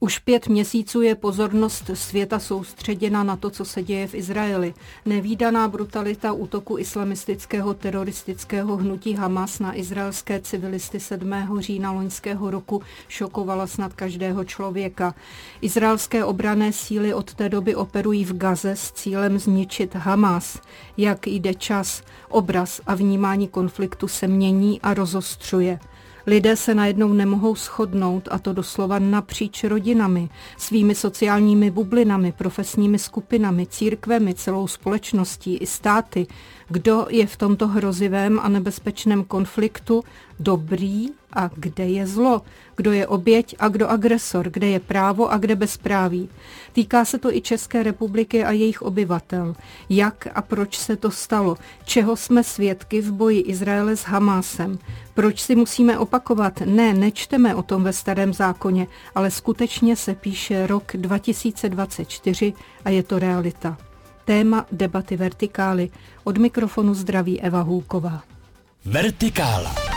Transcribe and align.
Už 0.00 0.18
pět 0.18 0.48
měsíců 0.48 1.02
je 1.02 1.14
pozornost 1.14 1.90
světa 1.94 2.38
soustředěna 2.38 3.22
na 3.22 3.36
to, 3.36 3.50
co 3.50 3.64
se 3.64 3.82
děje 3.82 4.06
v 4.06 4.14
Izraeli. 4.14 4.74
Nevýdaná 5.06 5.68
brutalita 5.68 6.32
útoku 6.32 6.78
islamistického 6.78 7.74
teroristického 7.74 8.76
hnutí 8.76 9.14
Hamas 9.14 9.58
na 9.58 9.78
izraelské 9.78 10.40
civilisty 10.40 11.00
7. 11.00 11.32
října 11.58 11.92
loňského 11.92 12.50
roku 12.50 12.82
šokovala 13.08 13.66
snad 13.66 13.94
každého 13.94 14.44
člověka. 14.44 15.14
Izraelské 15.60 16.24
obrané 16.24 16.72
síly 16.72 17.14
od 17.14 17.34
té 17.34 17.48
doby 17.48 17.74
operují 17.74 18.24
v 18.24 18.36
Gaze 18.36 18.76
s 18.76 18.92
cílem 18.92 19.38
zničit 19.38 19.94
Hamas. 19.94 20.60
Jak 20.96 21.26
jde 21.26 21.54
čas, 21.54 22.02
obraz 22.28 22.80
a 22.86 22.94
vnímání 22.94 23.48
konfliktu 23.48 24.08
se 24.08 24.26
mění 24.26 24.80
a 24.80 24.94
rozostřuje. 24.94 25.78
Lidé 26.28 26.56
se 26.56 26.74
najednou 26.74 27.12
nemohou 27.12 27.54
shodnout, 27.54 28.28
a 28.30 28.38
to 28.38 28.52
doslova 28.52 28.98
napříč 28.98 29.64
rodinami, 29.64 30.28
svými 30.56 30.94
sociálními 30.94 31.70
bublinami, 31.70 32.32
profesními 32.32 32.98
skupinami, 32.98 33.66
církvemi, 33.66 34.34
celou 34.34 34.66
společností 34.66 35.56
i 35.56 35.66
státy, 35.66 36.26
kdo 36.68 37.06
je 37.10 37.26
v 37.26 37.36
tomto 37.36 37.68
hrozivém 37.68 38.40
a 38.40 38.48
nebezpečném 38.48 39.24
konfliktu 39.24 40.04
dobrý 40.40 41.08
a 41.32 41.50
kde 41.54 41.88
je 41.88 42.06
zlo, 42.06 42.42
kdo 42.76 42.92
je 42.92 43.06
oběť 43.06 43.56
a 43.58 43.68
kdo 43.68 43.88
agresor, 43.88 44.50
kde 44.50 44.66
je 44.66 44.80
právo 44.80 45.32
a 45.32 45.38
kde 45.38 45.56
bezpráví. 45.56 46.28
Týká 46.72 47.04
se 47.04 47.18
to 47.18 47.34
i 47.34 47.40
České 47.40 47.82
republiky 47.82 48.44
a 48.44 48.52
jejich 48.52 48.82
obyvatel. 48.82 49.54
Jak 49.88 50.28
a 50.34 50.42
proč 50.42 50.78
se 50.78 50.96
to 50.96 51.10
stalo? 51.10 51.56
Čeho 51.84 52.16
jsme 52.16 52.44
svědky 52.44 53.00
v 53.00 53.12
boji 53.12 53.40
Izraele 53.40 53.96
s 53.96 54.02
Hamásem? 54.02 54.78
Proč 55.14 55.40
si 55.40 55.56
musíme 55.56 55.98
opakovat? 55.98 56.60
Ne, 56.64 56.94
nečteme 56.94 57.54
o 57.54 57.62
tom 57.62 57.84
ve 57.84 57.92
starém 57.92 58.32
zákoně, 58.32 58.86
ale 59.14 59.30
skutečně 59.30 59.96
se 59.96 60.14
píše 60.14 60.66
rok 60.66 60.92
2024 60.94 62.52
a 62.84 62.90
je 62.90 63.02
to 63.02 63.18
realita. 63.18 63.87
Téma 64.28 64.66
debaty 64.72 65.16
Vertikály. 65.16 65.90
Od 66.24 66.38
mikrofonu 66.38 66.94
zdraví 66.94 67.40
Eva 67.40 67.60
Hůková. 67.60 68.22
Vertikála. 68.84 69.87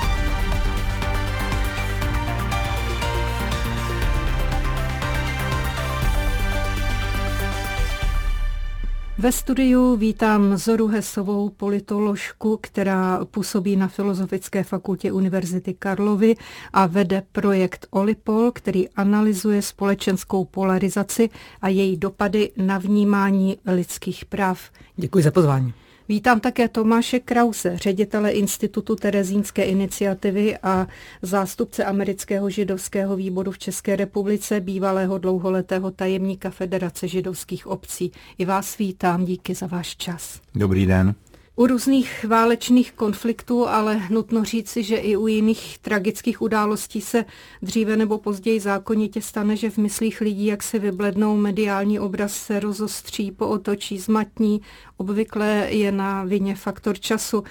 Ve 9.22 9.32
studiu 9.32 9.96
vítám 9.96 10.58
Zoru 10.58 10.88
Hesovou, 10.88 11.50
politoložku, 11.50 12.60
která 12.62 13.26
působí 13.26 13.76
na 13.76 13.88
Filozofické 13.88 14.64
fakultě 14.64 15.12
Univerzity 15.12 15.74
Karlovy 15.74 16.36
a 16.74 16.86
vede 16.86 17.24
projekt 17.32 17.88
Olipol, 17.92 18.52
který 18.52 18.90
analyzuje 18.90 19.62
společenskou 19.62 20.46
polarizaci 20.46 21.30
a 21.62 21.68
její 21.68 21.98
dopady 21.98 22.52
na 22.58 22.78
vnímání 22.78 23.58
lidských 23.66 24.26
práv. 24.26 24.60
Děkuji 24.96 25.24
za 25.24 25.32
pozvání. 25.32 25.74
Vítám 26.12 26.40
také 26.40 26.68
Tomáše 26.68 27.20
Krause, 27.20 27.78
ředitele 27.78 28.32
Institutu 28.32 28.96
Terezínské 28.96 29.64
iniciativy 29.64 30.58
a 30.64 30.88
zástupce 31.22 31.86
amerického 31.86 32.50
židovského 32.50 33.16
výboru 33.16 33.52
v 33.52 33.58
České 33.58 33.96
republice, 33.96 34.60
bývalého 34.60 35.18
dlouholetého 35.18 35.92
tajemníka 35.92 36.50
Federace 36.50 37.08
židovských 37.08 37.68
obcí. 37.68 38.12
I 38.38 38.46
vás 38.46 38.78
vítám, 38.78 39.26
díky 39.26 39.56
za 39.56 39.68
váš 39.68 39.96
čas. 39.96 40.42
Dobrý 40.56 40.86
den. 40.86 41.16
U 41.56 41.68
různých 41.68 42.26
válečných 42.26 42.92
konfliktů, 42.92 43.68
ale 43.68 44.02
nutno 44.10 44.44
říci, 44.44 44.84
že 44.84 44.96
i 44.96 45.16
u 45.16 45.28
jiných 45.28 45.78
tragických 45.80 46.42
událostí 46.42 47.02
se 47.02 47.26
dříve 47.62 47.98
nebo 47.98 48.18
později 48.18 48.60
zákonitě 48.60 49.22
stane, 49.22 49.56
že 49.56 49.70
v 49.70 49.78
myslích 49.78 50.22
lidí, 50.22 50.46
jak 50.46 50.64
se 50.64 50.80
vyblednou, 50.80 51.38
mediální 51.38 52.00
obraz 52.00 52.34
se 52.34 52.60
rozostří, 52.60 53.32
pootočí, 53.32 54.00
zmatní, 54.00 54.62
obvykle 54.98 55.68
je 55.70 55.92
na 55.92 56.24
vině 56.24 56.56
faktor 56.56 57.00
času. 57.00 57.44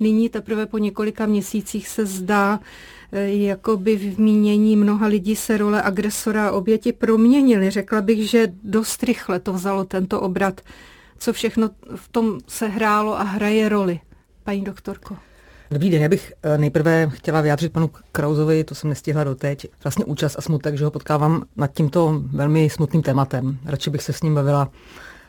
Nyní 0.00 0.28
teprve 0.28 0.66
po 0.66 0.78
několika 0.78 1.26
měsících 1.26 1.88
se 1.88 2.06
zdá, 2.06 2.60
eh, 3.12 3.28
jako 3.28 3.76
by 3.76 3.96
v 3.96 4.20
mínění 4.20 4.76
mnoha 4.76 5.06
lidí 5.06 5.36
se 5.36 5.56
role 5.56 5.82
agresora 5.82 6.48
a 6.48 6.52
oběti 6.52 6.92
proměnily. 6.92 7.70
Řekla 7.70 8.00
bych, 8.00 8.30
že 8.30 8.52
dost 8.62 9.02
rychle 9.02 9.40
to 9.40 9.52
vzalo 9.52 9.84
tento 9.84 10.20
obrat 10.20 10.60
co 11.18 11.32
všechno 11.32 11.70
v 11.96 12.08
tom 12.08 12.38
se 12.48 12.68
hrálo 12.68 13.20
a 13.20 13.22
hraje 13.22 13.68
roli. 13.68 14.00
Paní 14.44 14.64
doktorko. 14.64 15.16
Dobrý 15.70 15.90
den, 15.90 16.02
já 16.02 16.08
bych 16.08 16.32
eh, 16.42 16.58
nejprve 16.58 17.10
chtěla 17.10 17.40
vyjádřit 17.40 17.72
panu 17.72 17.90
Krauzovi, 18.12 18.64
to 18.64 18.74
jsem 18.74 18.90
nestihla 18.90 19.24
doteď, 19.24 19.66
vlastně 19.84 20.04
účast 20.04 20.36
a 20.38 20.40
smutek, 20.40 20.78
že 20.78 20.84
ho 20.84 20.90
potkávám 20.90 21.44
nad 21.56 21.72
tímto 21.74 22.22
velmi 22.32 22.70
smutným 22.70 23.02
tématem. 23.02 23.58
Radši 23.64 23.90
bych 23.90 24.02
se 24.02 24.12
s 24.12 24.22
ním 24.22 24.34
bavila 24.34 24.70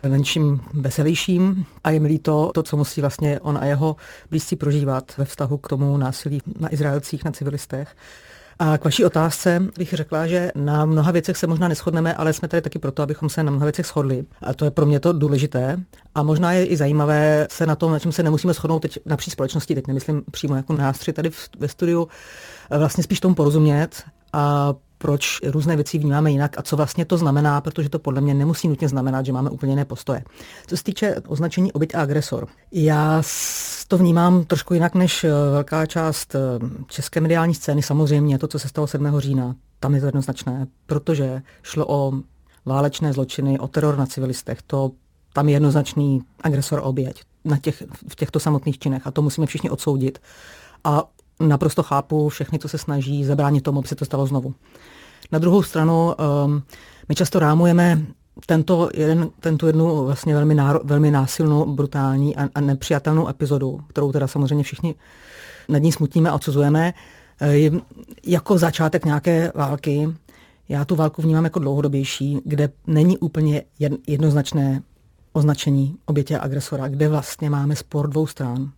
na 0.03 0.18
něčím 0.18 0.62
veselějším 0.74 1.66
a 1.84 1.90
je 1.90 2.00
mi 2.00 2.08
líto 2.08 2.52
to, 2.54 2.64
co 2.64 2.78
musí 2.78 3.02
vlastně 3.02 3.40
on 3.40 3.58
a 3.62 3.66
jeho 3.66 3.96
blízcí 4.30 4.56
prožívat 4.56 5.18
ve 5.18 5.25
vztahu 5.25 5.58
k 5.58 5.68
tomu 5.68 5.98
násilí 5.98 6.42
na 6.59 6.74
Izraelcích, 6.74 7.25
na 7.25 7.31
civilistech. 7.31 7.96
A 8.59 8.78
k 8.78 8.85
vaší 8.85 9.06
otázce 9.06 9.63
bych 9.78 9.94
řekla, 9.94 10.28
že 10.28 10.51
na 10.56 10.85
mnoha 10.85 11.12
věcech 11.12 11.38
se 11.38 11.47
možná 11.47 11.68
neschodneme, 11.68 12.13
ale 12.13 12.34
jsme 12.34 12.47
tady 12.47 12.62
taky 12.62 12.79
proto, 12.79 13.03
abychom 13.03 13.29
se 13.29 13.44
na 13.44 13.51
mnoha 13.51 13.66
věcech 13.66 13.85
shodli. 13.85 14.25
A 14.41 14.53
to 14.53 14.66
je 14.66 14.72
pro 14.72 14.85
mě 14.85 15.00
to 15.00 15.13
důležité. 15.13 15.78
A 16.16 16.23
možná 16.23 16.53
je 16.53 16.66
i 16.66 16.78
zajímavé 16.78 17.47
se 17.50 17.66
na 17.66 17.75
tom, 17.75 17.91
na 17.91 18.00
čem 18.00 18.12
se 18.12 18.23
nemusíme 18.23 18.53
shodnout 18.53 18.79
teď 18.79 19.00
napříč 19.06 19.34
společnosti, 19.34 19.75
teď 19.75 19.88
nemyslím 19.88 20.23
přímo 20.31 20.56
jako 20.56 20.73
nás 20.73 21.00
tři 21.00 21.13
tady 21.13 21.29
v, 21.29 21.50
ve 21.59 21.68
studiu, 21.68 22.07
vlastně 22.78 23.03
spíš 23.03 23.19
tomu 23.19 23.35
porozumět 23.35 24.03
a 24.34 24.74
proč 24.97 25.40
různé 25.44 25.75
věci 25.75 25.97
vnímáme 25.97 26.31
jinak 26.31 26.59
a 26.59 26.62
co 26.62 26.75
vlastně 26.75 27.06
to 27.06 27.18
znamená, 27.18 27.62
protože 27.62 27.90
to 27.90 28.00
podle 28.00 28.22
mě 28.22 28.34
nemusí 28.34 28.68
nutně 28.68 28.90
znamenat, 28.90 29.25
že 29.25 29.34
máme 29.34 29.50
úplně 29.50 29.72
jiné 29.72 29.85
postoje. 29.85 30.24
Co 30.68 30.78
se 30.78 30.84
týče 30.84 31.16
označení 31.28 31.72
oběť 31.72 31.96
a 31.96 32.02
agresor, 32.02 32.47
já 32.72 33.22
to 33.88 33.97
vnímám 33.97 34.44
trošku 34.44 34.74
jinak 34.74 34.96
než 34.96 35.24
eh, 35.24 35.30
velká 35.52 35.86
část 35.86 36.36
eh, 36.36 36.40
české 36.88 37.22
mediální 37.22 37.53
scény. 37.53 37.84
Samozřejmě 37.84 38.40
to, 38.40 38.47
co 38.47 38.59
se 38.59 38.68
stalo 38.68 38.88
7. 38.88 39.19
října, 39.19 39.56
tam 39.80 39.96
je 39.96 40.02
to 40.02 40.07
jednoznačné, 40.07 40.68
protože 40.86 41.41
šlo 41.63 41.86
o 41.90 42.13
válečné 42.66 43.13
zločiny, 43.13 43.59
o 43.59 43.68
teror 43.68 43.97
na 43.97 44.06
civilistech. 44.06 44.62
To 44.62 44.91
tam 45.34 45.50
je 45.50 45.56
jednoznačný 45.56 46.22
agresor 46.41 46.81
oběť 46.84 47.24
na 47.46 47.57
těch, 47.57 47.84
v 48.07 48.16
těchto 48.16 48.40
samotných 48.40 48.80
činech 48.80 49.07
a 49.07 49.12
to 49.12 49.22
musíme 49.22 49.47
všichni 49.47 49.69
odsoudit. 49.69 50.19
A 50.84 51.03
naprosto 51.40 51.84
chápu 51.84 52.30
všechny, 52.30 52.59
co 52.59 52.68
se 52.68 52.78
snaží 52.78 53.25
zabránit 53.25 53.62
tomu, 53.62 53.80
aby 53.80 53.88
se 53.88 53.96
to 53.96 54.06
stalo 54.06 54.25
znovu. 54.25 54.53
Na 55.31 55.40
druhou 55.40 55.64
stranu, 55.64 56.14
um, 56.46 56.64
my 57.09 57.16
často 57.16 57.40
rámujeme 57.40 58.02
tento 58.46 58.90
jeden, 58.94 59.30
tento 59.40 59.68
jednu 59.68 60.06
vlastně 60.06 60.34
velmi, 60.36 60.56
náro, 60.56 60.80
velmi 60.84 61.12
násilnou, 61.12 61.66
brutální 61.66 62.36
a, 62.36 62.50
a 62.56 62.62
nepřijatelnou 62.62 63.28
epizodu, 63.28 63.80
kterou 63.90 64.12
teda 64.12 64.28
samozřejmě 64.28 64.64
všichni 64.64 64.96
nad 65.70 65.78
ní 65.78 65.92
smutníme 65.92 66.30
a 66.30 66.36
odsuzujeme, 66.36 66.94
je 67.42 67.72
jako 68.25 68.58
začátek 68.58 69.06
nějaké 69.06 69.52
války. 69.56 70.09
Já 70.69 70.86
tu 70.86 70.96
válku 70.96 71.22
vnímám 71.22 71.44
jako 71.44 71.59
dlouhodobější, 71.59 72.40
kde 72.46 72.69
není 72.88 73.18
úplně 73.18 73.64
jednoznačné 74.08 74.81
označení 75.34 75.96
obětě 76.06 76.40
agresora, 76.40 76.88
kde 76.88 77.09
vlastně 77.09 77.50
máme 77.50 77.75
spor 77.75 78.09
dvou 78.09 78.28
stran 78.28 78.72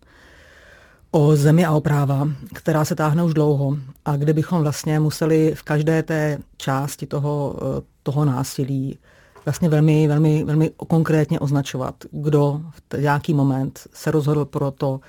o 1.11 1.35
zemi 1.35 1.65
a 1.65 1.71
o 1.71 1.81
práva, 1.81 2.27
která 2.53 2.85
se 2.85 2.95
táhne 2.95 3.23
už 3.23 3.33
dlouho 3.33 3.77
a 4.05 4.15
kde 4.15 4.33
bychom 4.33 4.61
vlastně 4.61 4.99
museli 4.99 5.51
v 5.55 5.63
každé 5.63 6.03
té 6.03 6.37
části 6.57 7.05
toho, 7.05 7.55
eh, 7.61 7.81
toho 8.03 8.25
násilí 8.25 8.97
vlastně 9.45 9.69
velmi, 9.69 10.07
velmi, 10.07 10.43
velmi 10.43 10.71
konkrétně 10.87 11.39
označovat, 11.39 11.95
kdo 12.11 12.61
v 12.93 13.01
nějaký 13.01 13.33
moment 13.33 13.79
se 13.93 14.11
rozhodl 14.11 14.45
pro 14.45 14.71
to 14.71 14.99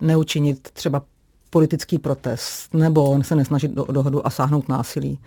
neučinit 0.00 0.70
třeba 0.72 1.02
politický 1.50 1.98
protest 1.98 2.74
nebo 2.74 3.22
se 3.22 3.36
nesnažit 3.36 3.70
do, 3.70 3.84
dohodu 3.84 4.26
a 4.26 4.30
sáhnout 4.30 4.68
násilí. 4.68 5.18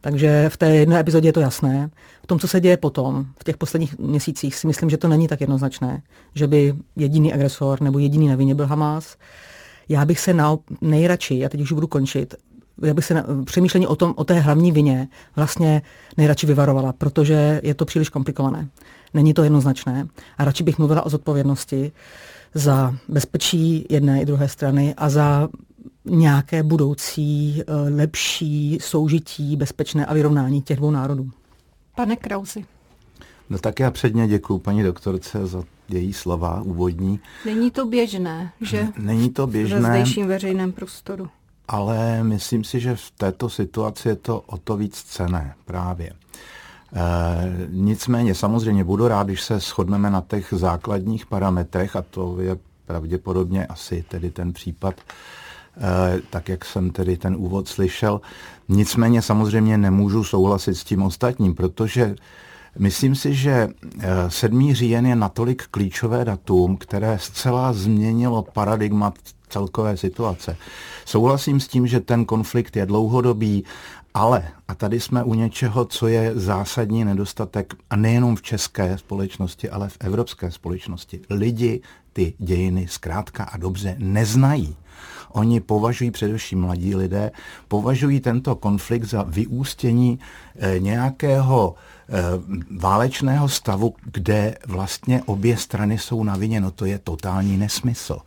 Takže 0.00 0.48
v 0.48 0.56
té 0.56 0.76
jedné 0.76 1.00
epizodě 1.00 1.28
je 1.28 1.32
to 1.32 1.40
jasné. 1.40 1.90
V 2.22 2.26
tom, 2.26 2.38
co 2.38 2.48
se 2.48 2.60
děje 2.60 2.76
potom, 2.76 3.26
v 3.40 3.44
těch 3.44 3.56
posledních 3.56 3.98
měsících, 3.98 4.54
si 4.54 4.66
myslím, 4.66 4.90
že 4.90 4.96
to 4.96 5.08
není 5.08 5.28
tak 5.28 5.40
jednoznačné, 5.40 6.02
že 6.34 6.46
by 6.46 6.74
jediný 6.96 7.32
agresor 7.32 7.82
nebo 7.82 7.98
jediný 7.98 8.28
nevinně 8.28 8.54
byl 8.54 8.66
Hamas. 8.66 9.16
Já 9.92 10.04
bych 10.04 10.20
se 10.20 10.34
na, 10.34 10.58
nejradši, 10.80 11.38
já 11.38 11.48
teď 11.48 11.60
už 11.60 11.72
budu 11.72 11.86
končit, 11.86 12.34
já 12.82 12.94
bych 12.94 13.04
se 13.04 13.14
na, 13.14 13.24
přemýšlení 13.44 13.86
o, 13.86 13.96
tom, 13.96 14.14
o 14.16 14.24
té 14.24 14.40
hlavní 14.40 14.72
vině 14.72 15.08
vlastně 15.36 15.82
nejradši 16.16 16.46
vyvarovala, 16.46 16.92
protože 16.92 17.60
je 17.62 17.74
to 17.74 17.84
příliš 17.84 18.08
komplikované. 18.08 18.68
Není 19.14 19.34
to 19.34 19.42
jednoznačné 19.42 20.06
a 20.38 20.44
radši 20.44 20.64
bych 20.64 20.78
mluvila 20.78 21.06
o 21.06 21.10
zodpovědnosti 21.10 21.92
za 22.54 22.94
bezpečí 23.08 23.86
jedné 23.90 24.22
i 24.22 24.26
druhé 24.26 24.48
strany 24.48 24.94
a 24.96 25.08
za 25.08 25.48
nějaké 26.04 26.62
budoucí 26.62 27.62
eh, 27.62 27.72
lepší 27.96 28.78
soužití, 28.80 29.56
bezpečné 29.56 30.06
a 30.06 30.14
vyrovnání 30.14 30.62
těch 30.62 30.76
dvou 30.76 30.90
národů. 30.90 31.30
Pane 31.96 32.16
Krausi. 32.16 32.64
No 33.52 33.58
tak 33.58 33.80
já 33.80 33.90
předně 33.90 34.28
děkuji 34.28 34.58
paní 34.58 34.82
doktorce 34.82 35.46
za 35.46 35.62
její 35.88 36.12
slova 36.12 36.62
úvodní. 36.62 37.20
Není 37.46 37.70
to 37.70 37.86
běžné, 37.86 38.52
že? 38.60 38.88
Není 38.98 39.30
to 39.30 39.46
běžné. 39.46 39.80
Ve 39.80 39.88
zdejším 39.88 40.26
veřejném 40.26 40.72
prostoru. 40.72 41.28
Ale 41.68 42.24
myslím 42.24 42.64
si, 42.64 42.80
že 42.80 42.96
v 42.96 43.10
této 43.10 43.50
situaci 43.50 44.08
je 44.08 44.16
to 44.16 44.40
o 44.40 44.56
to 44.56 44.76
víc 44.76 45.02
cené 45.02 45.54
právě. 45.64 46.12
nicméně 47.68 48.34
samozřejmě 48.34 48.84
budu 48.84 49.08
rád, 49.08 49.26
když 49.26 49.42
se 49.42 49.58
shodneme 49.58 50.10
na 50.10 50.24
těch 50.28 50.54
základních 50.56 51.26
parametrech 51.26 51.96
a 51.96 52.02
to 52.02 52.40
je 52.40 52.56
pravděpodobně 52.86 53.66
asi 53.66 54.04
tedy 54.08 54.30
ten 54.30 54.52
případ, 54.52 54.94
e, 54.96 56.20
tak 56.30 56.48
jak 56.48 56.64
jsem 56.64 56.90
tedy 56.90 57.16
ten 57.16 57.36
úvod 57.38 57.68
slyšel. 57.68 58.20
Nicméně 58.68 59.22
samozřejmě 59.22 59.78
nemůžu 59.78 60.24
souhlasit 60.24 60.74
s 60.74 60.84
tím 60.84 61.02
ostatním, 61.02 61.54
protože 61.54 62.16
Myslím 62.78 63.14
si, 63.14 63.34
že 63.34 63.68
7. 64.28 64.70
Eh, 64.70 64.74
říjen 64.74 65.06
je 65.06 65.16
natolik 65.16 65.62
klíčové 65.70 66.24
datum, 66.24 66.76
které 66.76 67.18
zcela 67.18 67.72
změnilo 67.72 68.42
paradigma 68.42 69.12
celkové 69.48 69.96
situace. 69.96 70.56
Souhlasím 71.04 71.60
s 71.60 71.68
tím, 71.68 71.86
že 71.86 72.00
ten 72.00 72.24
konflikt 72.24 72.76
je 72.76 72.86
dlouhodobý, 72.86 73.64
ale, 74.14 74.48
a 74.68 74.74
tady 74.74 75.00
jsme 75.00 75.24
u 75.24 75.34
něčeho, 75.34 75.84
co 75.84 76.08
je 76.08 76.32
zásadní 76.34 77.04
nedostatek, 77.04 77.74
a 77.90 77.96
nejenom 77.96 78.36
v 78.36 78.42
české 78.42 78.98
společnosti, 78.98 79.70
ale 79.70 79.88
v 79.88 79.96
evropské 80.00 80.50
společnosti. 80.50 81.20
Lidi 81.30 81.80
ty 82.12 82.34
dějiny 82.38 82.86
zkrátka 82.88 83.44
a 83.44 83.56
dobře 83.56 83.96
neznají. 83.98 84.76
Oni 85.32 85.60
považují 85.60 86.10
především 86.10 86.60
mladí 86.60 86.94
lidé, 86.94 87.30
považují 87.68 88.20
tento 88.20 88.54
konflikt 88.54 89.04
za 89.04 89.22
vyústění 89.22 90.18
eh, 90.56 90.78
nějakého 90.78 91.74
eh, 92.08 92.12
válečného 92.78 93.48
stavu, 93.48 93.94
kde 94.04 94.54
vlastně 94.66 95.22
obě 95.26 95.56
strany 95.56 95.98
jsou 95.98 96.24
na 96.24 96.36
vině. 96.36 96.60
No 96.60 96.70
to 96.70 96.84
je 96.84 96.98
totální 96.98 97.56
nesmysl. 97.56 98.18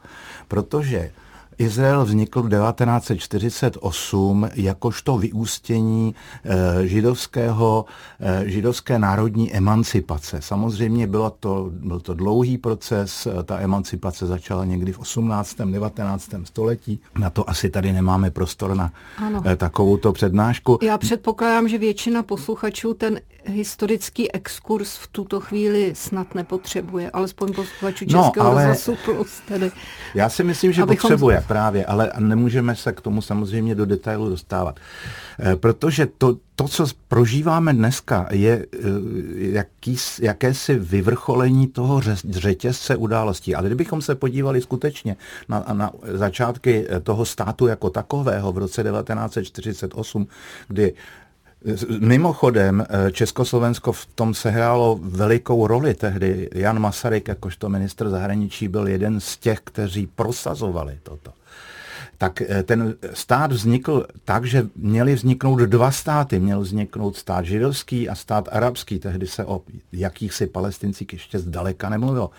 Protože 0.48 1.12
Izrael 1.58 2.06
vznikl 2.06 2.42
v 2.42 2.50
1948 2.50 4.50
jakožto 4.56 5.18
vyústění 5.18 6.16
eh, 6.44 6.88
židovského, 6.88 7.86
eh, 8.20 8.44
židovské 8.46 9.00
národní 9.00 9.54
emancipace. 9.54 10.42
Samozřejmě 10.42 11.08
bylo 11.08 11.30
to, 11.30 11.70
byl 11.72 12.00
to 12.00 12.14
dlouhý 12.14 12.58
proces, 12.58 13.28
eh, 13.28 13.44
ta 13.44 13.60
emancipace 13.60 14.26
začala 14.26 14.66
někdy 14.66 14.92
v 14.92 15.00
18. 15.00 15.72
19. 15.72 16.46
století. 16.46 17.00
Na 17.20 17.30
to 17.30 17.50
asi 17.50 17.70
tady 17.70 17.94
nemáme 17.94 18.32
prostor 18.32 18.76
na 18.76 18.92
ano. 19.18 19.44
takovouto 19.58 20.14
přednášku. 20.14 20.80
Já 20.82 20.98
předpokládám, 20.98 21.68
že 21.68 21.78
většina 21.78 22.24
posluchačů 22.24 22.94
ten 22.94 23.20
historický 23.48 24.32
exkurs 24.32 24.98
v 24.98 25.08
tuto 25.08 25.40
chvíli 25.40 25.92
snad 25.96 26.36
nepotřebuje, 26.36 27.10
alespoň 27.12 27.54
posluchačů 27.54 28.06
no, 28.10 28.24
Českého 28.24 28.46
no, 28.46 28.52
ale 28.52 28.68
rozhlasu 28.68 28.98
plus 29.06 29.42
tedy. 29.48 29.72
Já 30.16 30.30
si 30.30 30.44
myslím, 30.44 30.74
že 30.74 30.82
abychom... 30.82 31.10
potřebuje 31.10 31.44
právě, 31.48 31.86
ale 31.86 32.12
nemůžeme 32.20 32.76
se 32.76 32.92
k 32.92 33.02
tomu 33.02 33.22
samozřejmě 33.22 33.76
do 33.76 33.86
detailu 33.86 34.30
dostávat. 34.30 34.80
Eh, 35.40 35.56
protože 35.56 36.08
to, 36.18 36.38
to 36.56 36.68
co 36.68 36.86
prožíváme 37.08 37.74
dneska, 37.74 38.28
je 38.32 38.66
eh, 38.74 38.78
jaký, 39.38 39.98
jakési 40.22 40.80
vyvrcholení 40.80 41.68
toho 41.68 42.02
řetězce 42.30 42.96
událostí. 42.96 43.56
Ale 43.56 43.68
kdybychom 43.68 44.02
se 44.02 44.16
podívali 44.16 44.62
skutečně 44.62 45.16
na, 45.50 45.66
na 45.74 45.92
začátky 46.04 46.88
toho 47.04 47.26
státu 47.26 47.68
jako 47.68 47.90
takového 47.90 48.52
v 48.52 48.58
roce 48.58 48.84
1948, 48.84 50.28
kdy 50.68 50.94
Mimochodem, 52.00 52.86
Československo 53.12 53.92
v 53.92 54.06
tom 54.06 54.34
sehrálo 54.34 55.00
velikou 55.02 55.68
roli 55.68 55.94
tehdy. 55.94 56.50
Jan 56.54 56.80
Masaryk, 56.80 57.28
jakožto 57.28 57.70
ministr 57.70 58.10
zahraničí, 58.10 58.68
byl 58.68 58.88
jeden 58.88 59.20
z 59.20 59.38
těch, 59.38 59.60
kteří 59.60 60.08
prosazovali 60.08 61.00
toto 61.04 61.32
tak 62.18 62.42
eh, 62.42 62.64
ten 62.64 62.96
stát 63.14 63.52
vznikl 63.52 64.08
tak, 64.26 64.46
že 64.46 64.68
měly 64.76 65.16
vzniknout 65.16 65.60
dva 65.60 65.92
státy. 65.92 66.40
Měl 66.40 66.62
vzniknout 66.62 67.18
stát 67.18 67.46
židovský 67.46 68.10
a 68.10 68.16
stát 68.16 68.50
arabský. 68.52 69.00
Tehdy 69.00 69.28
se 69.28 69.46
o 69.46 69.62
jakýchsi 69.92 70.48
palestincích 70.48 71.14
ještě 71.14 71.40
zdaleka 71.40 71.90
nemluvilo. 71.90 72.30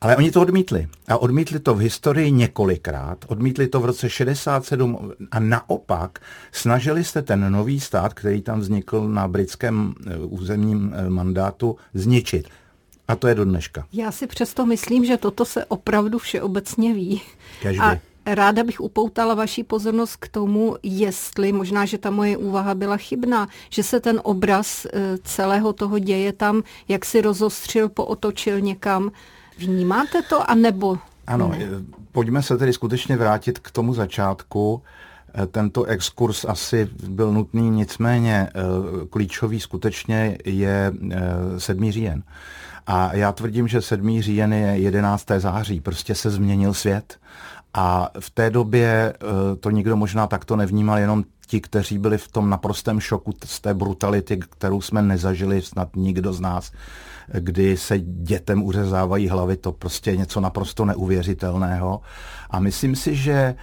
Ale 0.00 0.16
oni 0.16 0.30
to 0.30 0.40
odmítli. 0.40 0.88
A 1.08 1.18
odmítli 1.18 1.58
to 1.58 1.74
v 1.74 1.78
historii 1.78 2.32
několikrát. 2.32 3.24
Odmítli 3.28 3.68
to 3.68 3.80
v 3.80 3.84
roce 3.84 4.10
67 4.10 5.12
a 5.30 5.40
naopak 5.40 6.18
snažili 6.52 7.04
se 7.04 7.22
ten 7.22 7.52
nový 7.52 7.80
stát, 7.80 8.14
který 8.14 8.42
tam 8.42 8.60
vznikl 8.60 9.08
na 9.08 9.28
britském 9.28 9.94
eh, 10.06 10.18
územním 10.18 10.94
eh, 10.94 11.10
mandátu, 11.10 11.76
zničit. 11.94 12.48
A 13.08 13.16
to 13.16 13.28
je 13.28 13.34
do 13.34 13.44
dneška. 13.44 13.86
Já 13.92 14.12
si 14.12 14.26
přesto 14.26 14.66
myslím, 14.66 15.04
že 15.04 15.16
toto 15.16 15.44
se 15.44 15.64
opravdu 15.64 16.18
všeobecně 16.18 16.94
ví. 16.94 17.20
Každý. 17.62 17.80
A 17.80 17.98
Ráda 18.26 18.64
bych 18.64 18.80
upoutala 18.80 19.34
vaši 19.34 19.64
pozornost 19.64 20.16
k 20.16 20.28
tomu, 20.28 20.76
jestli, 20.82 21.52
možná, 21.52 21.84
že 21.84 21.98
ta 21.98 22.10
moje 22.10 22.36
úvaha 22.36 22.74
byla 22.74 22.96
chybná, 22.96 23.48
že 23.70 23.82
se 23.82 24.00
ten 24.00 24.20
obraz 24.24 24.86
eh, 24.86 25.18
celého 25.24 25.72
toho 25.72 25.98
děje 25.98 26.32
tam, 26.32 26.62
jak 26.88 27.04
si 27.04 27.20
rozostřil, 27.20 27.88
pootočil 27.88 28.60
někam. 28.60 29.10
Vnímáte 29.58 30.22
to, 30.22 30.50
anebo 30.50 30.98
Ano, 31.26 31.48
ne? 31.48 31.58
pojďme 32.12 32.42
se 32.42 32.58
tedy 32.58 32.72
skutečně 32.72 33.16
vrátit 33.16 33.58
k 33.58 33.70
tomu 33.70 33.94
začátku. 33.94 34.82
Eh, 35.34 35.46
tento 35.46 35.84
exkurs 35.84 36.44
asi 36.44 36.88
byl 37.08 37.32
nutný, 37.32 37.70
nicméně 37.70 38.48
eh, 38.48 38.60
klíčový 39.10 39.60
skutečně 39.60 40.38
je 40.44 40.92
7. 41.58 41.92
říjen. 41.92 42.22
A 42.86 43.14
já 43.14 43.32
tvrdím, 43.32 43.68
že 43.68 43.82
7. 43.82 44.22
říjen 44.22 44.52
je 44.52 44.78
11. 44.78 45.26
září. 45.38 45.80
Prostě 45.80 46.14
se 46.14 46.30
změnil 46.30 46.74
svět. 46.74 47.18
A 47.74 48.10
v 48.20 48.30
té 48.30 48.50
době 48.50 49.12
eh, 49.12 49.56
to 49.56 49.70
nikdo 49.70 49.96
možná 49.96 50.26
takto 50.26 50.56
nevnímal, 50.56 50.98
jenom 50.98 51.24
ti, 51.46 51.60
kteří 51.60 51.98
byli 51.98 52.18
v 52.18 52.28
tom 52.28 52.50
naprostém 52.50 53.00
šoku 53.00 53.32
z 53.44 53.60
té 53.60 53.74
brutality, 53.74 54.36
kterou 54.36 54.80
jsme 54.80 55.02
nezažili 55.02 55.62
snad 55.62 55.96
nikdo 55.96 56.32
z 56.32 56.40
nás, 56.40 56.72
kdy 57.32 57.76
se 57.76 57.98
dětem 57.98 58.62
uřezávají 58.62 59.28
hlavy, 59.28 59.56
to 59.56 59.72
prostě 59.72 60.10
je 60.10 60.16
něco 60.16 60.40
naprosto 60.40 60.84
neuvěřitelného. 60.84 62.00
A 62.50 62.60
myslím 62.60 62.96
si, 62.96 63.14
že 63.14 63.54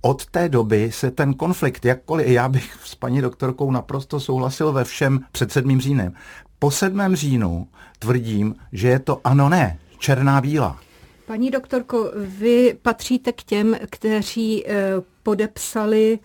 od 0.00 0.26
té 0.26 0.48
doby 0.48 0.92
se 0.92 1.10
ten 1.10 1.34
konflikt, 1.34 1.84
jakkoliv 1.84 2.26
já 2.26 2.48
bych 2.48 2.78
s 2.84 2.94
paní 2.94 3.20
doktorkou 3.20 3.70
naprosto 3.70 4.20
souhlasil 4.20 4.72
ve 4.72 4.84
všem 4.84 5.20
před 5.32 5.52
7. 5.52 5.80
říjnem. 5.80 6.12
Po 6.58 6.70
7. 6.70 7.16
říjnu 7.16 7.68
tvrdím, 7.98 8.54
že 8.72 8.88
je 8.88 8.98
to 8.98 9.20
ano 9.24 9.48
ne, 9.48 9.78
černá 9.98 10.40
bílá. 10.40 10.80
Paní 11.26 11.50
doktorko, 11.50 12.12
vy 12.16 12.78
patříte 12.82 13.32
k 13.32 13.42
těm, 13.42 13.76
kteří 13.90 14.66
eh, 14.66 14.92
podepsali 15.22 16.18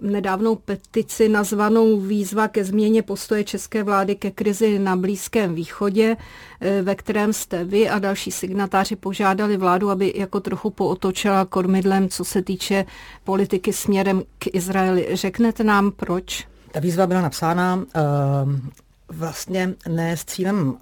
nedávnou 0.00 0.56
petici 0.56 1.28
nazvanou 1.28 2.00
Výzva 2.00 2.48
ke 2.48 2.64
změně 2.64 3.02
postoje 3.02 3.44
české 3.44 3.82
vlády 3.82 4.16
ke 4.16 4.30
krizi 4.30 4.78
na 4.78 4.96
Blízkém 4.96 5.54
východě, 5.54 6.16
eh, 6.60 6.82
ve 6.82 6.94
kterém 6.94 7.32
jste 7.32 7.64
vy 7.64 7.88
a 7.88 7.98
další 7.98 8.30
signatáři 8.30 8.96
požádali 8.96 9.56
vládu, 9.56 9.90
aby 9.90 10.12
jako 10.16 10.40
trochu 10.40 10.70
pootočila 10.70 11.44
kormidlem, 11.44 12.08
co 12.08 12.24
se 12.24 12.42
týče 12.42 12.84
politiky 13.24 13.72
směrem 13.72 14.22
k 14.38 14.46
Izraeli. 14.52 15.08
Řeknete 15.12 15.64
nám 15.64 15.90
proč? 15.90 16.48
Ta 16.72 16.80
výzva 16.80 17.06
byla 17.06 17.20
napsána 17.20 17.76
uh, 17.76 17.84
vlastně 19.08 19.74
ne 19.88 20.16
s 20.16 20.24
cílem 20.24 20.76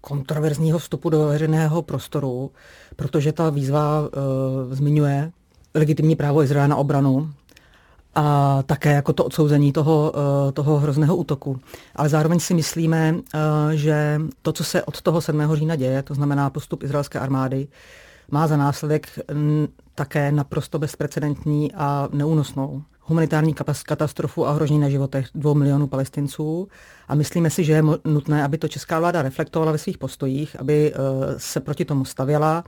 kontroverzního 0.00 0.78
vstupu 0.78 1.10
do 1.10 1.26
veřejného 1.26 1.82
prostoru, 1.82 2.50
protože 2.96 3.32
ta 3.32 3.50
výzva 3.50 4.08
zmiňuje 4.70 5.32
legitimní 5.74 6.16
právo 6.16 6.42
Izraela 6.42 6.66
na 6.66 6.76
obranu 6.76 7.30
a 8.14 8.62
také 8.62 8.92
jako 8.92 9.12
to 9.12 9.24
odsouzení 9.24 9.72
toho, 9.72 10.12
uh, 10.14 10.52
toho 10.52 10.78
hrozného 10.78 11.16
útoku. 11.16 11.60
Ale 11.96 12.08
zároveň 12.08 12.40
si 12.40 12.54
myslíme, 12.54 13.14
uh, 13.14 13.20
že 13.72 14.20
to, 14.42 14.52
co 14.52 14.64
se 14.64 14.82
od 14.82 15.02
toho 15.02 15.20
7. 15.20 15.56
října 15.56 15.76
děje, 15.76 16.02
to 16.02 16.14
znamená 16.14 16.50
postup 16.50 16.82
izraelské 16.82 17.18
armády, 17.18 17.68
má 18.30 18.46
za 18.46 18.56
následek 18.56 19.18
také 19.94 20.32
naprosto 20.32 20.78
bezprecedentní 20.78 21.72
a 21.74 22.08
neúnosnou 22.12 22.82
humanitární 23.08 23.54
katastrofu 23.86 24.46
a 24.46 24.50
ohrožení 24.50 24.78
na 24.78 24.88
životech 24.88 25.26
dvou 25.34 25.54
milionů 25.54 25.86
palestinců. 25.86 26.68
A 27.08 27.14
myslíme 27.14 27.50
si, 27.50 27.64
že 27.64 27.72
je 27.72 27.82
nutné, 28.04 28.44
aby 28.44 28.58
to 28.58 28.68
česká 28.68 29.00
vláda 29.00 29.22
reflektovala 29.22 29.72
ve 29.72 29.78
svých 29.78 29.98
postojích, 29.98 30.60
aby 30.60 30.92
eh, 30.92 30.98
se 31.36 31.60
proti 31.60 31.84
tomu 31.84 32.04
stavěla 32.04 32.64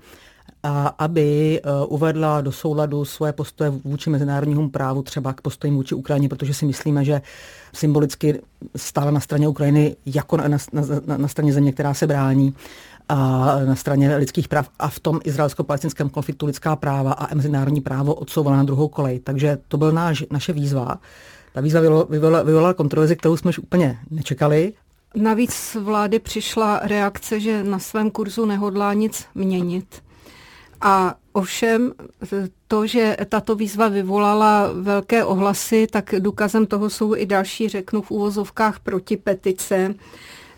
a 0.62 0.94
aby 0.98 1.60
eh, 1.64 1.86
uvedla 1.86 2.40
do 2.40 2.52
souladu 2.52 3.04
svoje 3.04 3.32
postoje 3.32 3.70
vůči 3.70 4.10
mezinárodnímu 4.10 4.70
právu, 4.70 5.02
třeba 5.02 5.32
k 5.32 5.40
postojím 5.40 5.76
vůči 5.76 5.94
Ukrajině, 5.94 6.28
protože 6.28 6.54
si 6.54 6.66
myslíme, 6.66 7.04
že 7.04 7.22
symbolicky 7.72 8.40
stála 8.76 9.10
na 9.10 9.20
straně 9.20 9.48
Ukrajiny 9.48 9.96
jako 10.06 10.36
na, 10.36 10.48
na, 10.48 10.58
na, 11.06 11.16
na 11.16 11.28
straně 11.28 11.52
země, 11.52 11.72
která 11.72 11.94
se 11.94 12.06
brání 12.06 12.54
a 13.08 13.16
na 13.64 13.74
straně 13.76 14.16
lidských 14.16 14.48
práv 14.48 14.70
a 14.78 14.88
v 14.88 15.00
tom 15.00 15.20
izraelsko-palestinském 15.24 16.08
konfliktu 16.08 16.46
lidská 16.46 16.76
práva 16.76 17.12
a 17.12 17.34
mezinárodní 17.34 17.80
právo 17.80 18.14
odsouvala 18.14 18.56
na 18.56 18.62
druhou 18.62 18.88
kolej. 18.88 19.18
Takže 19.18 19.58
to 19.68 19.76
byl 19.76 19.92
náš, 19.92 20.24
naše 20.30 20.52
výzva. 20.52 20.98
Ta 21.52 21.60
výzva 21.60 21.80
vyvolala, 22.10 22.42
vyvolala 22.42 22.74
kontroverzi, 22.74 23.16
kterou 23.16 23.36
jsme 23.36 23.48
už 23.48 23.58
úplně 23.58 23.98
nečekali. 24.10 24.72
Navíc 25.14 25.54
z 25.54 25.74
vlády 25.74 26.18
přišla 26.18 26.80
reakce, 26.82 27.40
že 27.40 27.64
na 27.64 27.78
svém 27.78 28.10
kurzu 28.10 28.46
nehodlá 28.46 28.94
nic 28.94 29.26
měnit. 29.34 30.02
A 30.80 31.14
Ovšem 31.32 31.92
to, 32.68 32.86
že 32.86 33.16
tato 33.28 33.54
výzva 33.54 33.88
vyvolala 33.88 34.72
velké 34.72 35.24
ohlasy, 35.24 35.86
tak 35.90 36.14
důkazem 36.18 36.66
toho 36.66 36.90
jsou 36.90 37.16
i 37.16 37.26
další, 37.26 37.68
řeknu 37.68 38.02
v 38.02 38.10
úvozovkách, 38.10 38.80
protipetice. 38.80 39.94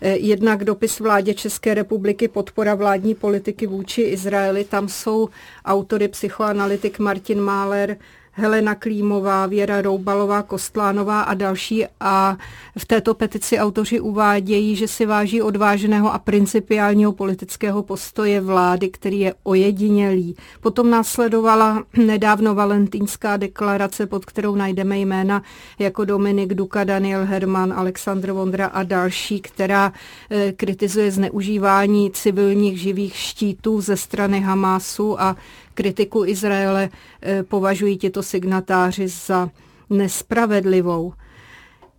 Jednak 0.01 0.63
dopis 0.63 0.99
vládě 0.99 1.33
České 1.33 1.73
republiky 1.73 2.27
podpora 2.27 2.75
vládní 2.75 3.15
politiky 3.15 3.67
vůči 3.67 4.01
Izraeli. 4.01 4.63
Tam 4.63 4.89
jsou 4.89 5.29
autory 5.65 6.07
psychoanalytik 6.07 6.99
Martin 6.99 7.41
Máler, 7.41 7.97
Helena 8.35 8.75
Klímová, 8.75 9.45
Věra 9.45 9.81
Roubalová, 9.81 10.41
Kostlánová 10.41 11.21
a 11.21 11.33
další 11.33 11.85
a 11.99 12.37
v 12.77 12.85
této 12.85 13.13
petici 13.13 13.59
autoři 13.59 13.99
uvádějí, 13.99 14.75
že 14.75 14.87
si 14.87 15.05
váží 15.05 15.41
odvážného 15.41 16.13
a 16.13 16.19
principiálního 16.19 17.11
politického 17.11 17.83
postoje 17.83 18.41
vlády, 18.41 18.89
který 18.89 19.19
je 19.19 19.33
ojedinělý. 19.43 20.35
Potom 20.61 20.89
následovala 20.89 21.83
nedávno 21.97 22.55
valentínská 22.55 23.37
deklarace, 23.37 24.07
pod 24.07 24.25
kterou 24.25 24.55
najdeme 24.55 24.97
jména 24.97 25.43
jako 25.79 26.05
Dominik 26.05 26.53
Duka, 26.53 26.83
Daniel 26.83 27.25
Herman, 27.25 27.73
Aleksandr 27.73 28.31
Vondra 28.31 28.65
a 28.65 28.83
další, 28.83 29.41
která 29.41 29.93
eh, 30.29 30.51
kritizuje 30.51 31.11
zneužívání 31.11 32.11
civilních 32.11 32.81
živých 32.81 33.15
štítů 33.15 33.81
ze 33.81 33.97
strany 33.97 34.39
Hamásu 34.39 35.21
a 35.21 35.35
kritiku 35.73 36.25
Izraele 36.25 36.89
eh, 37.21 37.43
považují 37.43 37.97
tito 37.97 38.23
signatáři 38.23 39.07
za 39.07 39.49
nespravedlivou. 39.89 41.13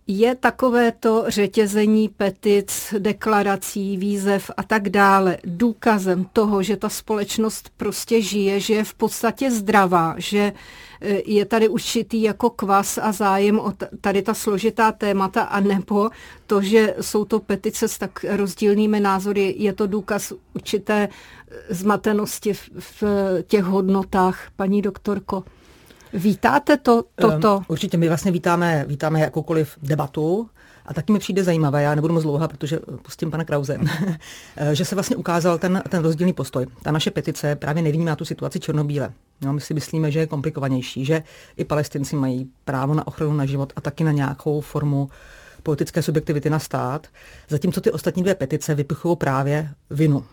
Je 0.07 0.35
takovéto 0.35 1.23
řetězení 1.27 2.09
petic, 2.09 2.93
deklarací, 2.97 3.97
výzev 3.97 4.51
a 4.57 4.63
tak 4.63 4.89
dále 4.89 5.37
důkazem 5.45 6.25
toho, 6.33 6.63
že 6.63 6.77
ta 6.77 6.89
společnost 6.89 7.71
prostě 7.77 8.21
žije, 8.21 8.59
že 8.59 8.73
je 8.73 8.83
v 8.83 8.93
podstatě 8.93 9.51
zdravá, 9.51 10.15
že 10.17 10.53
je 11.25 11.45
tady 11.45 11.67
určitý 11.67 12.21
jako 12.21 12.49
kvas 12.49 12.97
a 13.01 13.11
zájem 13.11 13.59
o 13.59 13.73
tady 14.01 14.21
ta 14.21 14.33
složitá 14.33 14.91
témata 14.91 15.41
a 15.41 15.59
nebo 15.59 16.09
to, 16.47 16.61
že 16.61 16.95
jsou 17.01 17.25
to 17.25 17.39
petice 17.39 17.87
s 17.87 17.97
tak 17.97 18.25
rozdílnými 18.29 18.99
názory, 18.99 19.55
je 19.57 19.73
to 19.73 19.87
důkaz 19.87 20.33
určité 20.53 21.09
zmatenosti 21.69 22.53
v, 22.53 22.69
v 22.79 23.03
těch 23.47 23.63
hodnotách, 23.63 24.39
paní 24.55 24.81
doktorko. 24.81 25.43
Vítáte 26.13 26.77
to, 26.77 27.03
toto? 27.15 27.57
Um, 27.57 27.65
určitě, 27.67 27.97
my 27.97 28.07
vlastně 28.07 28.31
vítáme, 28.31 28.85
vítáme 28.87 29.19
jakoukoliv 29.19 29.77
debatu, 29.81 30.49
a 30.85 30.93
taky 30.93 31.13
mi 31.13 31.19
přijde 31.19 31.43
zajímavé, 31.43 31.83
já 31.83 31.95
nebudu 31.95 32.13
moc 32.13 32.23
dlouhá, 32.23 32.47
protože 32.47 32.79
pustím 33.01 33.31
pana 33.31 33.43
Krause, 33.43 33.77
že 34.73 34.85
se 34.85 34.95
vlastně 34.95 35.15
ukázal 35.15 35.57
ten, 35.57 35.83
ten 35.89 36.03
rozdílný 36.03 36.33
postoj. 36.33 36.67
Ta 36.81 36.91
naše 36.91 37.11
petice 37.11 37.55
právě 37.55 37.83
nevnímá 37.83 38.15
tu 38.15 38.25
situaci 38.25 38.59
černobíle. 38.59 39.13
No, 39.41 39.53
my 39.53 39.61
si 39.61 39.73
myslíme, 39.73 40.11
že 40.11 40.19
je 40.19 40.27
komplikovanější, 40.27 41.05
že 41.05 41.23
i 41.57 41.65
palestinci 41.65 42.15
mají 42.15 42.49
právo 42.65 42.93
na 42.93 43.07
ochranu 43.07 43.33
na 43.33 43.45
život 43.45 43.73
a 43.75 43.81
taky 43.81 44.03
na 44.03 44.11
nějakou 44.11 44.61
formu 44.61 45.09
politické 45.63 46.01
subjektivity 46.01 46.49
na 46.49 46.59
stát, 46.59 47.07
zatímco 47.49 47.81
ty 47.81 47.91
ostatní 47.91 48.23
dvě 48.23 48.35
petice 48.35 48.75
vypichují 48.75 49.15
právě 49.17 49.69
vinu 49.89 50.23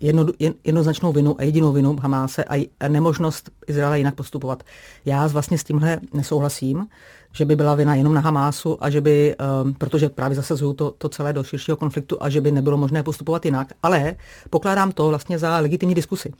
jedno, 0.00 0.26
jednoznačnou 0.64 1.12
vinu 1.12 1.36
a 1.38 1.42
jedinou 1.42 1.72
vinu 1.72 1.96
Hamáse 2.00 2.44
a 2.44 2.68
nemožnost 2.88 3.50
Izraela 3.66 3.96
jinak 3.96 4.14
postupovat. 4.14 4.62
Já 5.04 5.26
vlastně 5.26 5.58
s 5.58 5.64
tímhle 5.64 6.00
nesouhlasím, 6.14 6.86
že 7.32 7.44
by 7.44 7.56
byla 7.56 7.74
vina 7.74 7.94
jenom 7.94 8.14
na 8.14 8.20
Hamásu 8.20 8.84
a 8.84 8.90
že 8.90 9.00
by, 9.00 9.36
um, 9.64 9.74
protože 9.74 10.08
právě 10.08 10.36
zasazují 10.36 10.74
to, 10.74 10.90
to 10.90 11.08
celé 11.08 11.32
do 11.32 11.44
širšího 11.44 11.76
konfliktu 11.76 12.16
a 12.20 12.28
že 12.28 12.40
by 12.40 12.52
nebylo 12.52 12.76
možné 12.76 13.02
postupovat 13.02 13.44
jinak, 13.44 13.72
ale 13.82 14.16
pokládám 14.50 14.92
to 14.92 15.08
vlastně 15.08 15.38
za 15.38 15.58
legitimní 15.58 15.94
diskusi. 15.94 16.32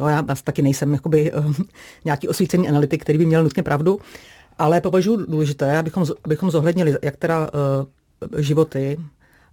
Jo, 0.00 0.06
já 0.06 0.24
taky 0.44 0.62
nejsem 0.62 0.92
jakoby, 0.92 1.32
um, 1.32 1.54
nějaký 2.04 2.28
osvícený 2.28 2.68
analytik, 2.68 3.02
který 3.02 3.18
by 3.18 3.26
měl 3.26 3.42
nutně 3.42 3.62
pravdu, 3.62 3.98
ale 4.58 4.80
považuji 4.80 5.16
důležité, 5.16 5.78
abychom, 5.78 6.04
abychom 6.24 6.50
zohlednili 6.50 6.96
jak 7.02 7.16
teda 7.16 7.40
uh, 7.40 8.40
životy 8.40 8.98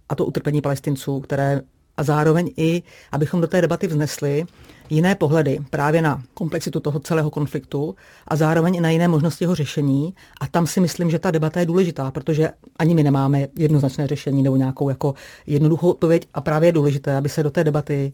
a 0.08 0.14
to 0.14 0.24
utrpení 0.24 0.60
palestinců, 0.60 1.20
které 1.20 1.62
a 1.96 2.02
zároveň 2.02 2.50
i, 2.56 2.82
abychom 3.12 3.40
do 3.40 3.46
té 3.46 3.60
debaty 3.60 3.86
vznesli 3.86 4.46
jiné 4.90 5.14
pohledy 5.14 5.58
právě 5.70 6.02
na 6.02 6.22
komplexitu 6.34 6.80
toho 6.80 7.00
celého 7.00 7.30
konfliktu 7.30 7.94
a 8.28 8.36
zároveň 8.36 8.76
i 8.76 8.80
na 8.80 8.90
jiné 8.90 9.08
možnosti 9.08 9.44
jeho 9.44 9.54
řešení. 9.54 10.14
A 10.40 10.46
tam 10.46 10.66
si 10.66 10.80
myslím, 10.80 11.10
že 11.10 11.18
ta 11.18 11.30
debata 11.30 11.60
je 11.60 11.66
důležitá, 11.66 12.10
protože 12.10 12.50
ani 12.78 12.94
my 12.94 13.02
nemáme 13.02 13.48
jednoznačné 13.58 14.06
řešení 14.06 14.42
nebo 14.42 14.56
nějakou 14.56 14.88
jako 14.88 15.14
jednoduchou 15.46 15.90
odpověď 15.90 16.28
a 16.34 16.40
právě 16.40 16.68
je 16.68 16.72
důležité, 16.72 17.16
aby 17.16 17.28
se 17.28 17.42
do 17.42 17.50
té 17.50 17.64
debaty, 17.64 18.12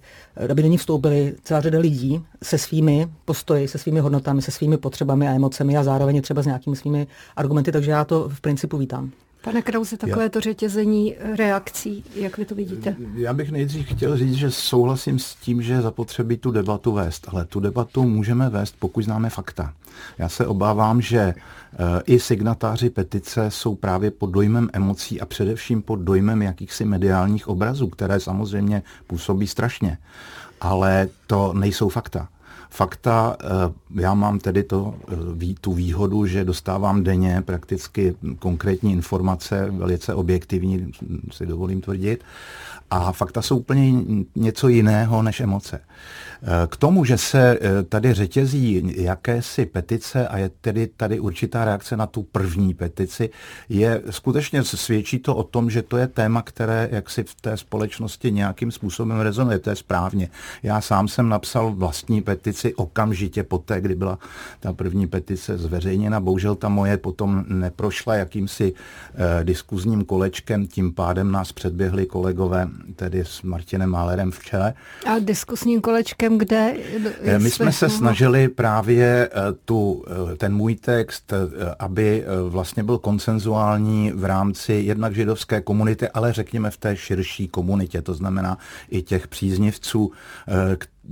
aby 0.50 0.62
do 0.62 0.68
ní 0.68 0.78
vstoupili 0.78 1.35
celá 1.42 1.61
řada 1.61 1.78
lidí 1.78 2.25
se 2.42 2.59
svými 2.59 3.09
postoji, 3.25 3.68
se 3.68 3.78
svými 3.78 4.00
hodnotami, 4.00 4.42
se 4.42 4.50
svými 4.50 4.76
potřebami 4.76 5.28
a 5.28 5.33
emocemi 5.33 5.76
a 5.76 5.85
zároveň 5.85 6.23
třeba 6.23 6.42
s 6.42 6.47
nějakými 6.47 6.76
svými 6.76 7.06
argumenty, 7.37 7.73
takže 7.73 7.90
já 7.90 8.04
to 8.04 8.28
v 8.28 8.40
principu 8.40 8.78
vítám. 8.78 9.12
Pane 9.46 9.62
Krause, 9.62 9.96
takové 9.96 10.28
to 10.28 10.40
řetězení 10.40 11.14
reakcí, 11.36 12.04
jak 12.14 12.38
vy 12.38 12.44
to 12.44 12.54
vidíte? 12.54 12.96
Já 13.14 13.32
bych 13.32 13.50
nejdřív 13.50 13.86
chtěl 13.86 14.16
říct, 14.16 14.34
že 14.34 14.50
souhlasím 14.50 15.18
s 15.18 15.34
tím, 15.34 15.62
že 15.62 15.82
zapotřebí 15.82 16.36
tu 16.36 16.50
debatu 16.50 16.92
vést, 16.92 17.26
ale 17.28 17.44
tu 17.44 17.60
debatu 17.60 18.02
můžeme 18.02 18.50
vést, 18.50 18.76
pokud 18.78 19.02
známe 19.04 19.30
fakta. 19.30 19.72
Já 20.18 20.28
se 20.28 20.46
obávám, 20.46 21.00
že 21.00 21.18
eh, 21.18 21.34
i 22.06 22.20
signatáři 22.20 22.90
petice 22.90 23.50
jsou 23.50 23.74
právě 23.74 24.10
pod 24.10 24.30
dojmem 24.30 24.70
emocí 24.72 25.20
a 25.20 25.26
především 25.26 25.82
pod 25.82 25.96
dojmem 25.96 26.42
jakýchsi 26.42 26.84
mediálních 26.84 27.48
obrazů, 27.48 27.88
které 27.88 28.20
samozřejmě 28.20 28.82
působí 29.06 29.46
strašně. 29.46 29.98
Ale 30.60 31.08
to 31.26 31.52
nejsou 31.52 31.88
fakta. 31.88 32.28
Fakta, 32.70 33.37
eh, 33.40 33.46
já 34.02 34.14
mám 34.14 34.38
tedy 34.38 34.62
to, 34.62 34.94
eh, 35.12 35.54
tu 35.61 35.73
výhodu, 35.73 36.26
že 36.26 36.44
dostávám 36.44 37.02
denně 37.02 37.42
prakticky 37.44 38.14
konkrétní 38.38 38.92
informace, 38.92 39.66
velice 39.70 40.14
objektivní, 40.14 40.92
si 41.32 41.46
dovolím 41.46 41.80
tvrdit, 41.80 42.25
a 42.90 43.12
fakta 43.12 43.42
jsou 43.42 43.58
úplně 43.58 44.02
něco 44.35 44.68
jiného 44.68 45.23
než 45.23 45.40
emoce. 45.40 45.80
K 46.68 46.76
tomu, 46.76 47.04
že 47.04 47.18
se 47.18 47.58
eh, 47.61 47.82
tady 47.82 48.14
řetězí 48.14 48.94
jakési 48.96 49.66
petice 49.66 50.28
a 50.28 50.38
je 50.38 50.50
tedy 50.61 50.87
tady 50.87 51.20
určitá 51.20 51.64
reakce 51.64 51.96
na 51.96 52.06
tu 52.06 52.23
první 52.23 52.75
petici, 52.75 53.30
je 53.68 54.02
skutečně 54.11 54.64
svědčí 54.64 55.18
to 55.18 55.37
o 55.37 55.42
tom, 55.42 55.70
že 55.70 55.82
to 55.82 55.96
je 55.96 56.06
téma, 56.06 56.42
které 56.42 56.88
jaksi 56.92 57.25
v 57.25 57.35
té 57.35 57.56
společnosti 57.56 58.32
nějakým 58.32 58.70
způsobem 58.70 59.20
rezonuje. 59.20 59.58
To 59.58 59.70
je 59.70 59.76
správně. 59.76 60.28
Já 60.62 60.80
sám 60.80 61.08
jsem 61.08 61.28
napsal 61.28 61.73
vlastní 61.73 62.23
petici 62.23 62.55
okamžitě 62.64 63.42
poté, 63.42 63.80
kdy 63.80 63.94
byla 63.94 64.18
ta 64.60 64.72
první 64.72 65.06
petice 65.06 65.58
zveřejněna. 65.58 66.20
Bohužel 66.20 66.54
ta 66.54 66.68
moje 66.68 66.96
potom 66.96 67.44
neprošla 67.48 68.14
jakýmsi 68.14 68.72
eh, 69.14 69.44
diskuzním 69.44 70.04
kolečkem, 70.04 70.66
tím 70.66 70.94
pádem 70.94 71.32
nás 71.32 71.52
předběhli 71.52 72.06
kolegové, 72.06 72.68
tedy 72.96 73.20
s 73.20 73.42
Martinem 73.42 73.90
Málerem 73.90 74.30
v 74.30 74.44
čele. 74.44 74.75
A 75.06 75.18
diskuzním 75.18 75.80
kolečkem 75.80 76.38
kde? 76.38 76.75
Eh, 77.22 77.38
my 77.38 77.50
jsme 77.50 77.72
se 77.72 77.88
snažili 77.88 78.48
právě 78.48 79.28
eh, 79.32 79.52
tu, 79.64 80.04
ten 80.36 80.54
můj 80.54 80.75
text, 80.75 81.32
aby 81.78 82.25
vlastně 82.48 82.82
byl 82.82 82.98
konsenzuální 82.98 84.12
v 84.14 84.25
rámci 84.25 84.72
jednak 84.72 85.14
židovské 85.14 85.60
komunity, 85.60 86.08
ale 86.08 86.32
řekněme 86.32 86.70
v 86.70 86.76
té 86.76 86.96
širší 86.96 87.48
komunitě, 87.48 88.02
to 88.02 88.14
znamená 88.14 88.58
i 88.90 89.02
těch 89.02 89.28
příznivců, 89.28 90.12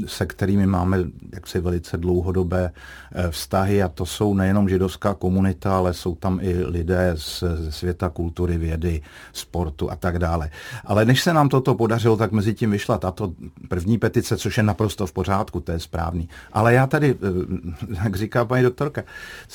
se 0.06 0.26
kterými 0.26 0.66
máme 0.66 0.98
jaksi 1.32 1.60
velice 1.60 1.96
dlouhodobé 1.96 2.70
eh, 3.12 3.30
vztahy 3.30 3.82
a 3.82 3.88
to 3.88 4.06
jsou 4.06 4.34
nejenom 4.34 4.68
židovská 4.68 5.14
komunita, 5.14 5.76
ale 5.76 5.94
jsou 5.94 6.14
tam 6.14 6.38
i 6.42 6.64
lidé 6.64 7.12
z, 7.16 7.44
světa 7.70 8.08
kultury, 8.08 8.58
vědy, 8.58 9.02
sportu 9.32 9.90
a 9.90 9.96
tak 9.96 10.18
dále. 10.18 10.50
Ale 10.84 11.04
než 11.04 11.22
se 11.22 11.32
nám 11.32 11.48
toto 11.48 11.74
podařilo, 11.74 12.16
tak 12.16 12.32
mezi 12.32 12.54
tím 12.54 12.70
vyšla 12.70 12.98
tato 12.98 13.32
první 13.68 13.98
petice, 13.98 14.36
což 14.36 14.56
je 14.56 14.62
naprosto 14.62 15.06
v 15.06 15.12
pořádku, 15.12 15.60
to 15.60 15.72
je 15.72 15.78
správný. 15.78 16.28
Ale 16.52 16.74
já 16.74 16.86
tady, 16.86 17.14
eh, 17.14 17.94
jak 18.04 18.16
říká 18.16 18.44
paní 18.44 18.62
doktorka, 18.62 19.02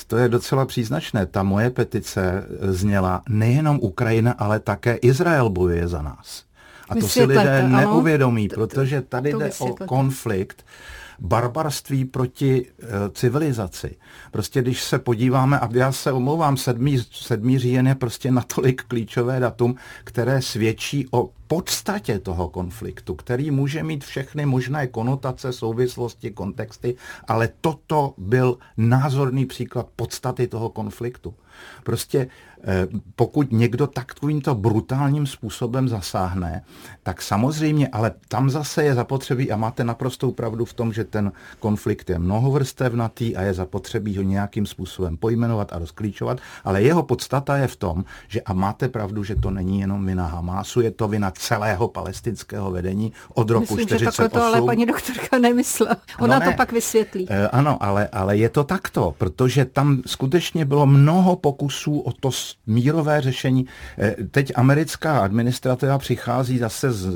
to 0.06 0.16
je 0.16 0.28
docela 0.28 0.66
příznačné. 0.66 1.26
Ta 1.26 1.42
moje 1.42 1.70
petice 1.70 2.44
zněla 2.60 3.22
nejenom 3.28 3.78
Ukrajina, 3.82 4.32
ale 4.32 4.60
také 4.60 4.94
Izrael 4.94 5.50
bojuje 5.50 5.88
za 5.88 6.02
nás. 6.02 6.49
A 6.90 6.94
to 6.94 7.08
si 7.08 7.24
lidé 7.24 7.60
ano. 7.60 7.76
neuvědomí, 7.76 8.48
protože 8.48 9.02
tady 9.02 9.32
jde 9.32 9.50
o 9.58 9.74
konflikt 9.74 10.64
barbarství 11.20 12.04
proti 12.04 12.66
uh, 12.82 12.88
civilizaci. 13.12 13.96
Prostě 14.30 14.62
když 14.62 14.84
se 14.84 14.98
podíváme, 14.98 15.58
a 15.58 15.68
já 15.72 15.92
se 15.92 16.12
omlouvám, 16.12 16.56
7. 16.56 16.98
7. 17.12 17.58
říjen 17.58 17.88
je 17.88 17.94
prostě 17.94 18.30
natolik 18.30 18.82
klíčové 18.82 19.40
datum, 19.40 19.74
které 20.04 20.42
svědčí 20.42 21.06
o 21.10 21.30
podstatě 21.50 22.18
toho 22.18 22.48
konfliktu, 22.48 23.14
který 23.14 23.50
může 23.50 23.82
mít 23.82 24.04
všechny 24.04 24.46
možné 24.46 24.86
konotace, 24.86 25.52
souvislosti, 25.52 26.30
kontexty, 26.30 26.96
ale 27.28 27.48
toto 27.60 28.14
byl 28.18 28.58
názorný 28.76 29.46
příklad 29.46 29.86
podstaty 29.96 30.46
toho 30.46 30.68
konfliktu. 30.68 31.34
Prostě 31.84 32.28
eh, 32.64 32.86
pokud 33.16 33.52
někdo 33.52 33.86
takovýmto 33.86 34.54
brutálním 34.54 35.26
způsobem 35.26 35.88
zasáhne, 35.88 36.62
tak 37.02 37.22
samozřejmě, 37.22 37.88
ale 37.88 38.12
tam 38.28 38.50
zase 38.50 38.84
je 38.84 38.94
zapotřebí, 38.94 39.52
a 39.52 39.56
máte 39.56 39.84
naprostou 39.84 40.32
pravdu 40.32 40.64
v 40.64 40.72
tom, 40.72 40.92
že 40.92 41.04
ten 41.04 41.32
konflikt 41.58 42.10
je 42.10 42.18
mnohovrstevnatý 42.18 43.36
a 43.36 43.42
je 43.42 43.54
zapotřebí 43.54 44.12
ho 44.20 44.28
nějakým 44.28 44.66
způsobem 44.66 45.16
pojmenovat 45.16 45.72
a 45.72 45.78
rozklíčovat, 45.78 46.38
ale 46.64 46.82
jeho 46.82 47.02
podstata 47.02 47.56
je 47.56 47.66
v 47.66 47.76
tom, 47.76 48.04
že 48.28 48.40
a 48.40 48.52
máte 48.52 48.88
pravdu, 48.88 49.24
že 49.24 49.36
to 49.36 49.50
není 49.50 49.80
jenom 49.80 50.06
vina 50.06 50.26
Hamásu, 50.26 50.80
je 50.80 50.90
to 50.90 51.08
vina 51.08 51.30
celého 51.30 51.88
palestinského 51.88 52.70
vedení 52.70 53.12
od 53.34 53.50
roku 53.50 53.76
Myslím, 53.76 53.86
48. 53.86 54.22
že 54.22 54.28
to 54.28 54.42
ale 54.42 54.62
paní 54.62 54.86
doktorka 54.86 55.38
nemyslela. 55.38 55.96
Ona 56.18 56.38
no 56.38 56.40
ne, 56.40 56.46
to 56.46 56.56
pak 56.56 56.72
vysvětlí. 56.72 57.26
Eh, 57.30 57.48
ano, 57.48 57.78
ale, 57.80 58.08
ale 58.12 58.36
je 58.36 58.48
to 58.48 58.64
takto, 58.64 59.14
protože 59.18 59.64
tam 59.64 60.02
skutečně 60.06 60.64
bylo 60.64 60.86
mnoho 60.86 61.36
pokusů 61.36 62.00
o 62.00 62.12
to 62.12 62.30
mírové 62.66 63.20
řešení. 63.20 63.66
Eh, 63.98 64.16
teď 64.30 64.52
americká 64.54 65.18
administrativa 65.20 65.98
přichází 65.98 66.58
zase 66.58 66.92
z, 66.92 67.08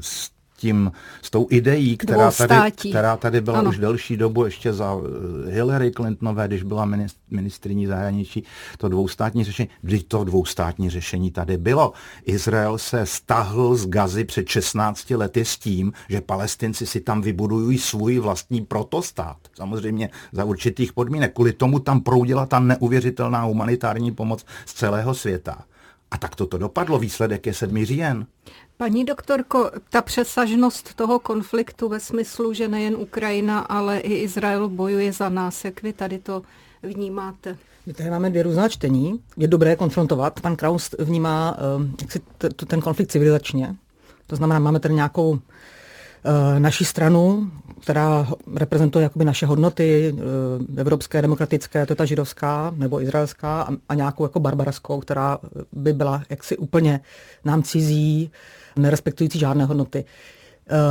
z 0.00 0.33
tím, 0.56 0.92
s 1.22 1.30
tou 1.30 1.46
ideí, 1.50 1.96
která 1.96 2.30
tady, 2.30 2.70
která 2.90 3.16
tady 3.16 3.40
byla 3.40 3.58
ano. 3.58 3.70
už 3.70 3.78
delší 3.78 4.16
dobu, 4.16 4.44
ještě 4.44 4.72
za 4.72 4.96
eh, 4.96 5.50
Hillary 5.50 5.90
Clintonové, 5.90 6.48
když 6.48 6.62
byla 6.62 6.88
ministriní 7.30 7.86
zahraničí, 7.86 8.44
to 8.78 8.88
dvoustátní 8.88 9.44
řešení, 9.44 9.68
když 9.82 10.04
to 10.04 10.24
dvoustátní 10.24 10.90
řešení 10.90 11.30
tady 11.30 11.56
bylo. 11.56 11.92
Izrael 12.24 12.78
se 12.78 13.06
stahl 13.06 13.76
z 13.76 13.86
Gazy 13.86 14.24
před 14.24 14.48
16 14.48 15.10
lety 15.10 15.44
s 15.44 15.58
tím, 15.58 15.92
že 16.08 16.20
palestinci 16.20 16.86
si 16.86 17.00
tam 17.00 17.22
vybudují 17.22 17.78
svůj 17.78 18.18
vlastní 18.18 18.60
protostát. 18.60 19.36
Samozřejmě 19.56 20.10
za 20.32 20.44
určitých 20.44 20.92
podmínek. 20.92 21.34
Kvůli 21.34 21.52
tomu 21.52 21.78
tam 21.78 22.00
proudila 22.00 22.46
ta 22.46 22.58
neuvěřitelná 22.58 23.42
humanitární 23.42 24.12
pomoc 24.12 24.44
z 24.66 24.74
celého 24.74 25.14
světa. 25.14 25.64
A 26.10 26.18
tak 26.18 26.36
toto 26.36 26.58
dopadlo. 26.58 26.98
Výsledek 26.98 27.46
je 27.46 27.54
7. 27.54 27.84
říjen. 27.84 28.26
Paní 28.76 29.04
doktorko, 29.04 29.70
ta 29.90 30.02
přesažnost 30.02 30.94
toho 30.94 31.18
konfliktu 31.18 31.88
ve 31.88 32.00
smyslu, 32.00 32.52
že 32.52 32.68
nejen 32.68 32.94
Ukrajina, 32.96 33.58
ale 33.58 33.98
i 33.98 34.14
Izrael 34.14 34.68
bojuje 34.68 35.12
za 35.12 35.28
nás, 35.28 35.64
jak 35.64 35.82
vy 35.82 35.92
tady 35.92 36.18
to 36.18 36.42
vnímáte? 36.82 37.56
My 37.86 37.92
tady 37.92 38.10
máme 38.10 38.30
dvě 38.30 38.42
různá 38.42 38.68
čtení. 38.68 39.20
Je 39.36 39.48
dobré 39.48 39.76
konfrontovat. 39.76 40.40
Pan 40.40 40.56
Kraus 40.56 40.94
vnímá 40.98 41.58
uh, 41.76 41.86
jak 42.00 42.12
si 42.12 42.20
ten 42.66 42.80
konflikt 42.80 43.10
civilizačně. 43.10 43.76
To 44.26 44.36
znamená, 44.36 44.58
máme 44.58 44.80
tady 44.80 44.94
nějakou 44.94 45.30
uh, 45.30 45.38
naší 46.58 46.84
stranu, 46.84 47.50
která 47.80 48.26
reprezentuje 48.56 49.02
jakoby 49.02 49.24
naše 49.24 49.46
hodnoty, 49.46 50.12
uh, 50.12 50.20
evropské, 50.76 51.22
demokratické, 51.22 51.86
to 51.86 51.92
je 51.92 51.96
ta 51.96 52.04
židovská 52.04 52.74
nebo 52.76 53.02
izraelská, 53.02 53.68
a, 53.88 53.94
nějakou 53.94 54.24
jako 54.24 54.40
barbarskou, 54.40 55.00
která 55.00 55.38
by 55.72 55.92
byla 55.92 56.22
jaksi 56.30 56.56
úplně 56.56 57.00
nám 57.44 57.62
cizí, 57.62 58.30
nerespektující 58.76 59.38
žádné 59.38 59.64
hodnoty. 59.64 60.04
eh, 60.04 60.43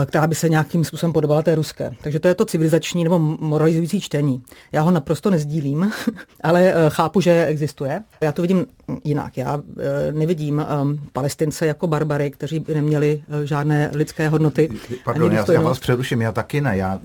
která 0.06 0.28
by 0.28 0.36
se 0.36 0.50
nějakým 0.50 0.84
způsobem 0.84 1.14
podobala 1.14 1.42
té 1.42 1.56
ruské. 1.56 1.92
Takže 2.02 2.20
to 2.20 2.28
je 2.28 2.36
to 2.36 2.46
civilizační 2.46 3.04
nebo 3.04 3.20
moralizující 3.20 4.02
čtení. 4.02 4.44
Já 4.72 4.82
ho 4.82 4.92
naprosto 4.92 5.30
nezdílím, 5.30 5.92
ale 6.44 6.74
eh, 6.74 6.76
chápu, 6.90 7.22
že 7.22 7.46
existuje. 7.46 8.04
Já 8.22 8.32
to 8.32 8.42
vidím 8.42 8.66
jinak. 9.04 9.38
Já 9.38 9.62
eh, 9.80 10.12
nevidím 10.12 10.66
palestince 11.14 11.68
jako 11.68 11.88
barbary, 11.88 12.32
kteří 12.32 12.60
by 12.60 12.74
neměli 12.74 13.24
žádné 13.44 13.92
lidské 13.94 14.30
hodnoty. 14.30 14.70
Pardon, 15.06 15.32
já, 15.32 15.46
já 15.52 15.62
vás 15.62 15.80
přeruším, 15.80 16.22
já 16.22 16.32
taky 16.32 16.62
ne. 16.62 16.78
Já 16.78 17.00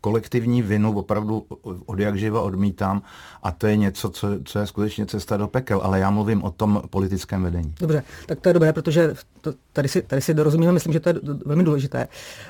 kolektivní 0.00 0.62
vinu 0.62 0.98
opravdu 0.98 1.46
od 1.86 1.98
jak 1.98 2.18
živa 2.18 2.40
odmítám 2.40 3.02
a 3.42 3.50
to 3.50 3.66
je 3.66 3.76
něco, 3.76 4.10
co, 4.10 4.28
co 4.44 4.58
je 4.58 4.66
skutečně 4.66 5.06
cesta 5.06 5.36
do 5.36 5.48
pekel, 5.48 5.80
ale 5.82 5.98
já 5.98 6.10
mluvím 6.10 6.44
o 6.44 6.50
tom 6.50 6.82
politickém 6.90 7.42
vedení. 7.42 7.74
Dobře, 7.80 8.02
tak 8.26 8.40
to 8.40 8.48
je 8.48 8.52
dobré, 8.52 8.72
protože 8.72 9.14
to, 9.40 9.52
tady, 9.72 9.88
si, 9.88 10.02
tady 10.02 10.22
si 10.22 10.34
dorozumíme, 10.34 10.72
myslím, 10.72 10.92
že 10.92 11.00
to 11.00 11.08
je 11.08 11.14
velmi 11.46 11.64
důležité. 11.64 12.08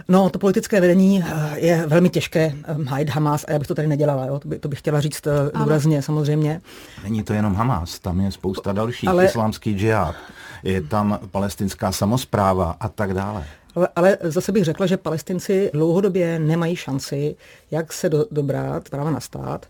No, 0.09 0.31
to 0.31 0.39
politické 0.39 0.81
vedení 0.81 1.25
eh, 1.27 1.61
je 1.61 1.87
velmi 1.87 2.11
těžké 2.11 2.55
eh, 2.65 2.77
hájit 2.85 3.09
Hamas 3.09 3.45
a 3.49 3.53
já 3.53 3.59
bych 3.59 3.69
to 3.69 3.75
tady 3.75 3.89
nedělala, 3.89 4.27
jo? 4.27 4.39
To, 4.39 4.49
by, 4.49 4.59
to 4.59 4.69
bych 4.69 4.79
chtěla 4.79 5.01
říct 5.01 5.27
eh, 5.27 5.51
ano. 5.55 5.65
důrazně, 5.65 6.03
samozřejmě. 6.03 6.61
Není 7.03 7.23
to 7.23 7.33
jenom 7.33 7.55
Hamas, 7.55 7.99
tam 7.99 8.21
je 8.21 8.33
spousta 8.33 8.73
dalších, 8.73 9.09
ale... 9.09 9.25
islámský 9.25 9.75
džihad, 9.79 10.15
je 10.63 10.83
tam 10.83 11.19
palestinská 11.31 11.93
samozpráva 11.93 12.77
a 12.81 12.89
tak 12.89 13.15
dále. 13.15 13.45
Ale, 13.75 13.89
ale 13.97 14.19
zase 14.23 14.53
bych 14.53 14.65
řekla, 14.65 14.87
že 14.87 14.97
palestinci 14.97 15.71
dlouhodobě 15.73 16.39
nemají 16.39 16.77
šanci, 16.77 17.37
jak 17.71 17.93
se 17.93 18.09
do, 18.09 18.27
dobrát 18.31 18.89
práva 18.89 19.11
na 19.11 19.21
stát. 19.21 19.67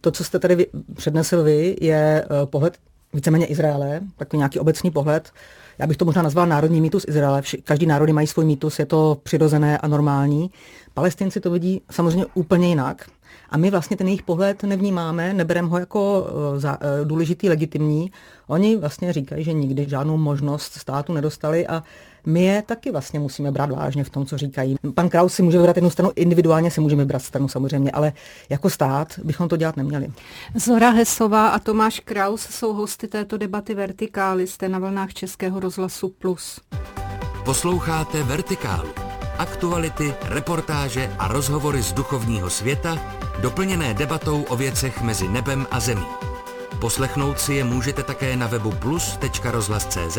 To, 0.00 0.10
co 0.10 0.24
jste 0.24 0.38
tady 0.38 0.66
přednesl 0.94 1.42
vy, 1.42 1.76
je 1.80 2.26
uh, 2.30 2.46
pohled 2.46 2.78
víceméně 3.12 3.46
Izraele, 3.46 4.00
takový 4.16 4.38
nějaký 4.38 4.58
obecný 4.58 4.90
pohled. 4.90 5.30
Já 5.78 5.86
bych 5.86 5.96
to 5.96 6.04
možná 6.04 6.22
nazval 6.22 6.46
národní 6.46 6.80
mýtus 6.80 7.04
Izraele. 7.08 7.42
Každý 7.64 7.86
národy 7.86 8.12
mají 8.12 8.26
svůj 8.26 8.44
mýtus, 8.44 8.78
je 8.78 8.86
to 8.86 9.18
přirozené 9.22 9.78
a 9.78 9.88
normální. 9.88 10.50
Palestinci 10.94 11.40
to 11.40 11.50
vidí 11.50 11.82
samozřejmě 11.90 12.26
úplně 12.34 12.68
jinak. 12.68 13.06
A 13.50 13.56
my 13.56 13.70
vlastně 13.70 13.96
ten 13.96 14.06
jejich 14.06 14.22
pohled 14.22 14.62
nevnímáme, 14.62 15.34
nebereme 15.34 15.68
ho 15.68 15.78
jako 15.78 16.20
uh, 16.20 16.58
za, 16.58 16.78
uh, 16.80 17.06
důležitý, 17.08 17.48
legitimní. 17.48 18.12
Oni 18.46 18.76
vlastně 18.76 19.12
říkají, 19.12 19.44
že 19.44 19.52
nikdy 19.52 19.86
žádnou 19.88 20.16
možnost 20.16 20.72
státu 20.72 21.12
nedostali 21.12 21.66
a 21.66 21.82
my 22.26 22.44
je 22.44 22.62
taky 22.62 22.90
vlastně 22.90 23.20
musíme 23.20 23.50
brát 23.50 23.70
vážně 23.70 24.04
v 24.04 24.10
tom, 24.10 24.26
co 24.26 24.38
říkají. 24.38 24.76
Pan 24.94 25.08
Kraus 25.08 25.34
si 25.34 25.42
může 25.42 25.58
vybrat 25.58 25.76
jednu 25.76 25.90
stranu, 25.90 26.10
individuálně 26.16 26.70
si 26.70 26.80
můžeme 26.80 27.02
vybrat 27.02 27.22
stranu 27.22 27.48
samozřejmě, 27.48 27.90
ale 27.90 28.12
jako 28.48 28.70
stát 28.70 29.18
bychom 29.24 29.48
to 29.48 29.56
dělat 29.56 29.76
neměli. 29.76 30.08
Zora 30.54 30.90
Hesová 30.90 31.48
a 31.48 31.58
Tomáš 31.58 32.00
Kraus 32.00 32.42
jsou 32.42 32.72
hosty 32.72 33.08
této 33.08 33.38
debaty 33.38 33.74
Vertikály, 33.74 34.46
jste 34.46 34.68
na 34.68 34.78
vlnách 34.78 35.14
Českého 35.14 35.60
rozhlasu 35.60 36.08
Plus. 36.18 36.60
Posloucháte 37.44 38.22
Vertikálu. 38.22 38.88
Aktuality, 39.38 40.14
reportáže 40.22 41.10
a 41.18 41.28
rozhovory 41.28 41.82
z 41.82 41.92
duchovního 41.92 42.50
světa, 42.50 42.98
doplněné 43.42 43.94
debatou 43.94 44.42
o 44.42 44.56
věcech 44.56 45.02
mezi 45.02 45.28
nebem 45.28 45.66
a 45.70 45.80
zemí. 45.80 46.06
Poslechnout 46.80 47.40
si 47.40 47.54
je 47.54 47.64
můžete 47.64 48.02
také 48.02 48.36
na 48.36 48.46
webu 48.46 48.70
plus.rozhlas.cz 48.70 50.18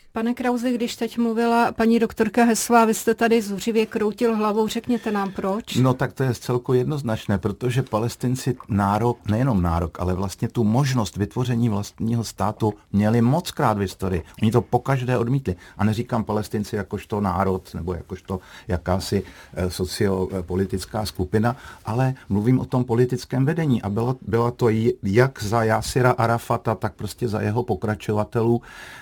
Pane 0.13 0.33
Krauze, 0.33 0.71
když 0.71 0.95
teď 0.95 1.17
mluvila 1.17 1.71
paní 1.71 1.99
doktorka 1.99 2.43
Hesová, 2.43 2.85
vy 2.85 2.93
jste 2.93 3.13
tady 3.13 3.41
zuřivě 3.41 3.85
kroutil 3.85 4.35
hlavou, 4.35 4.67
řekněte 4.67 5.11
nám 5.11 5.31
proč. 5.31 5.75
No 5.75 5.93
tak 5.93 6.13
to 6.13 6.23
je 6.23 6.33
celko 6.33 6.73
jednoznačné, 6.73 7.37
protože 7.37 7.83
palestinci 7.83 8.57
nárok, 8.69 9.29
nejenom 9.29 9.61
nárok, 9.61 9.99
ale 9.99 10.13
vlastně 10.13 10.47
tu 10.47 10.63
možnost 10.63 11.17
vytvoření 11.17 11.69
vlastního 11.69 12.23
státu 12.23 12.73
měli 12.93 13.21
moc 13.21 13.51
krát 13.51 13.77
v 13.77 13.81
historii. 13.81 14.23
Oni 14.41 14.51
to 14.51 14.61
pokaždé 14.61 15.17
odmítli. 15.17 15.55
A 15.77 15.83
neříkám 15.83 16.23
palestinci 16.23 16.75
jakožto 16.75 17.21
národ 17.21 17.73
nebo 17.73 17.93
jakožto 17.93 18.39
jakási 18.67 19.23
eh, 19.53 19.69
sociopolitická 19.69 21.05
skupina, 21.05 21.55
ale 21.85 22.13
mluvím 22.29 22.59
o 22.59 22.65
tom 22.65 22.83
politickém 22.83 23.45
vedení. 23.45 23.81
A 23.81 23.89
bylo, 23.89 24.15
byla 24.21 24.51
to 24.51 24.69
jak 25.03 25.43
za 25.43 25.63
Jasira 25.63 26.11
Arafata, 26.11 26.75
tak 26.75 26.93
prostě 26.93 27.27
za 27.27 27.41
jeho 27.41 27.63
pokračovatelů. 27.63 28.61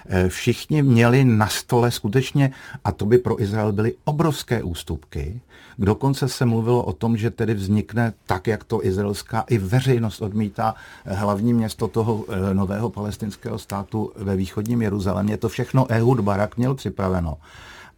Eh, 0.10 0.30
všichni 0.30 0.82
měli 0.82 0.99
na 1.24 1.48
stole 1.48 1.92
skutečně, 1.92 2.52
a 2.84 2.92
to 2.92 3.06
by 3.06 3.18
pro 3.18 3.42
Izrael 3.42 3.72
byly 3.72 3.94
obrovské 4.06 4.64
ústupky. 4.64 5.42
Dokonce 5.80 6.28
se 6.28 6.46
mluvilo 6.46 6.84
o 6.84 6.94
tom, 6.94 7.18
že 7.18 7.30
tedy 7.30 7.54
vznikne 7.54 8.14
tak, 8.26 8.48
jak 8.48 8.64
to 8.64 8.86
izraelská 8.86 9.44
i 9.50 9.58
veřejnost 9.58 10.22
odmítá 10.22 10.76
hlavní 11.06 11.54
město 11.54 11.88
toho 11.88 12.26
eh, 12.30 12.54
nového 12.54 12.90
palestinského 12.90 13.60
státu 13.60 14.12
ve 14.16 14.36
východním 14.36 14.82
Jeruzalémě. 14.82 15.38
To 15.38 15.50
všechno 15.50 15.92
Ehud 15.92 16.20
Barak 16.20 16.58
měl 16.58 16.76
připraveno. 16.76 17.38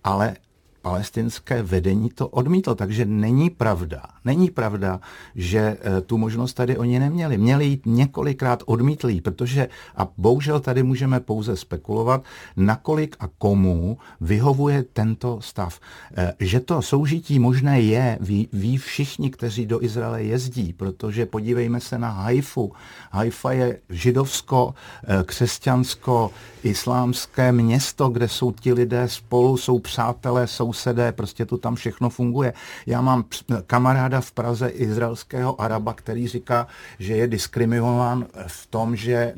Ale 0.03 0.35
palestinské 0.81 1.63
vedení 1.63 2.09
to 2.09 2.27
odmítlo, 2.27 2.75
takže 2.75 3.05
není 3.05 3.49
pravda, 3.49 4.03
není 4.25 4.49
pravda, 4.49 4.99
že 5.35 5.59
eh, 5.59 6.01
tu 6.01 6.17
možnost 6.17 6.53
tady 6.53 6.77
oni 6.77 6.99
neměli. 6.99 7.37
Měli 7.37 7.65
jít 7.65 7.81
několikrát 7.85 8.63
odmítlí, 8.65 9.21
protože, 9.21 9.67
a 9.95 10.07
bohužel 10.17 10.59
tady 10.59 10.83
můžeme 10.83 11.19
pouze 11.19 11.55
spekulovat, 11.55 12.23
nakolik 12.57 13.15
a 13.19 13.27
komu 13.27 13.97
vyhovuje 14.21 14.83
tento 14.93 15.41
stav. 15.41 15.79
Eh, 16.15 16.33
že 16.39 16.59
to 16.59 16.81
soužití 16.81 17.39
možné 17.39 17.81
je, 17.81 18.17
ví, 18.21 18.49
ví 18.53 18.77
všichni, 18.77 19.29
kteří 19.29 19.65
do 19.65 19.83
Izraele 19.83 20.23
jezdí, 20.23 20.73
protože 20.73 21.25
podívejme 21.25 21.79
se 21.79 21.97
na 21.97 22.09
Haifu. 22.09 22.73
Haifa 23.11 23.51
je 23.51 23.79
židovsko, 23.89 24.73
eh, 25.03 25.23
křesťansko, 25.23 26.31
islámské 26.63 27.51
město, 27.51 28.09
kde 28.09 28.27
jsou 28.27 28.51
ti 28.51 28.73
lidé 28.73 29.07
spolu, 29.07 29.57
jsou 29.57 29.79
přátelé, 29.79 30.47
sousedé, 30.73 31.11
prostě 31.11 31.45
to 31.45 31.57
tam 31.57 31.75
všechno 31.75 32.09
funguje. 32.09 32.53
Já 32.85 33.01
mám 33.01 33.25
kamaráda 33.67 34.21
v 34.21 34.31
Praze, 34.31 34.67
izraelského 34.67 35.61
Araba, 35.61 35.93
který 35.93 36.27
říká, 36.27 36.67
že 36.99 37.13
je 37.13 37.27
diskriminován 37.27 38.25
v 38.47 38.67
tom, 38.67 38.95
že 38.95 39.33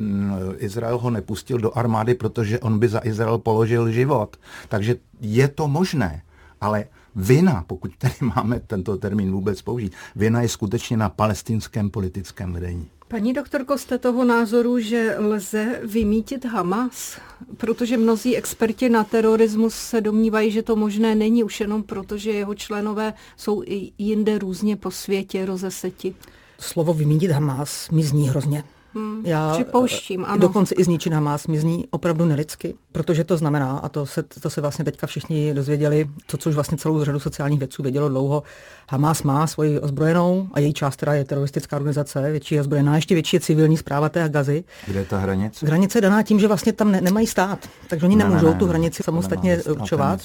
Izrael 0.58 0.98
ho 0.98 1.10
nepustil 1.10 1.58
do 1.58 1.78
armády, 1.78 2.14
protože 2.14 2.60
on 2.60 2.80
by 2.80 2.88
za 2.88 3.02
Izrael 3.04 3.38
položil 3.38 3.92
život. 3.92 4.38
Takže 4.70 4.96
je 5.22 5.48
to 5.48 5.68
možné, 5.68 6.22
ale 6.62 6.86
vina, 7.16 7.64
pokud 7.68 7.92
tady 7.98 8.14
máme 8.36 8.60
tento 8.60 8.98
termín 8.98 9.32
vůbec 9.32 9.62
použít, 9.62 9.94
vina 10.16 10.42
je 10.42 10.50
skutečně 10.50 10.98
na 10.98 11.10
palestinském 11.10 11.90
politickém 11.90 12.54
vedení. 12.54 12.88
Paní 13.14 13.34
doktorko, 13.34 13.78
jste 13.78 13.98
toho 13.98 14.26
názoru, 14.26 14.80
že 14.80 15.16
lze 15.20 15.80
vymítit 15.84 16.46
Hamas? 16.46 17.20
Protože 17.58 17.98
mnozí 17.98 18.38
experti 18.38 18.90
na 18.90 19.04
terorismus 19.04 19.76
se 19.76 20.02
domnívají, 20.02 20.52
že 20.52 20.62
to 20.62 20.76
možné 20.76 21.16
není 21.16 21.44
už 21.44 21.60
jenom 21.60 21.84
proto, 21.84 22.18
že 22.18 22.32
jeho 22.32 22.56
členové 22.56 23.14
jsou 23.38 23.64
i 23.64 23.92
jinde 23.98 24.40
různě 24.40 24.76
po 24.76 24.92
světě 24.92 25.46
rozeseti. 25.46 26.16
Slovo 26.60 26.94
vymítit 26.94 27.32
Hamas 27.32 27.90
mi 27.90 28.04
zní 28.04 28.30
hrozně. 28.30 28.64
Hmm, 28.96 29.22
Já 29.26 29.54
připouštím, 29.54 30.26
ano. 30.26 30.38
Dokonce 30.38 30.76
i 30.76 30.84
zničit 30.84 31.14
Hamas 31.14 31.48
mi 31.48 31.60
zní 31.60 31.86
opravdu 31.92 32.26
nelidsky, 32.26 32.76
protože 32.92 33.24
to 33.24 33.38
znamená, 33.38 33.78
a 33.78 33.90
to 33.90 34.06
se, 34.06 34.24
to 34.24 34.50
se 34.50 34.62
vlastně 34.62 34.86
teďka 34.86 35.08
všichni 35.08 35.54
dozvěděli, 35.54 36.10
to, 36.26 36.38
co 36.38 36.50
už 36.50 36.56
vlastně 36.56 36.78
celou 36.78 37.04
řadu 37.04 37.20
sociálních 37.20 37.60
vědců 37.60 37.84
vědělo 37.84 38.10
dlouho, 38.10 38.44
Hamas 38.90 39.24
má 39.24 39.48
svoji 39.48 39.80
ozbrojenou 39.80 40.48
a 40.54 40.60
její 40.60 40.74
část 40.74 40.96
teda 40.96 41.14
je 41.14 41.26
teroristická 41.26 41.76
organizace, 41.76 42.32
větší 42.32 42.56
je 42.56 42.62
ozbrojená, 42.62 42.96
ještě 42.96 43.14
větší 43.14 43.36
je 43.36 43.40
civilní 43.40 43.78
zpráva 43.78 44.10
té 44.10 44.30
gazy. 44.30 44.64
Kde 44.88 45.00
je 45.00 45.06
ta 45.06 45.18
hranice? 45.18 45.66
Hranice 45.66 45.98
je 45.98 46.02
daná 46.02 46.24
tím, 46.24 46.40
že 46.40 46.48
vlastně 46.48 46.74
tam 46.74 46.92
ne, 46.92 47.02
nemají 47.02 47.28
stát, 47.28 47.70
takže 47.88 48.06
oni 48.06 48.16
ne, 48.16 48.24
nemůžou 48.24 48.46
ne, 48.48 48.54
ne, 48.54 48.60
tu 48.60 48.68
hranici 48.68 49.04
samostatně 49.04 49.64
určovat. 49.64 50.20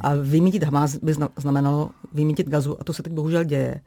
A 0.00 0.14
vymítit 0.14 0.62
Hamas 0.62 0.96
by 0.96 1.14
znamenalo 1.36 1.90
vymítit 2.14 2.48
gazu 2.48 2.76
a 2.80 2.84
to 2.84 2.92
se 2.92 3.02
teď 3.02 3.12
bohužel 3.12 3.44
děje. 3.44 3.80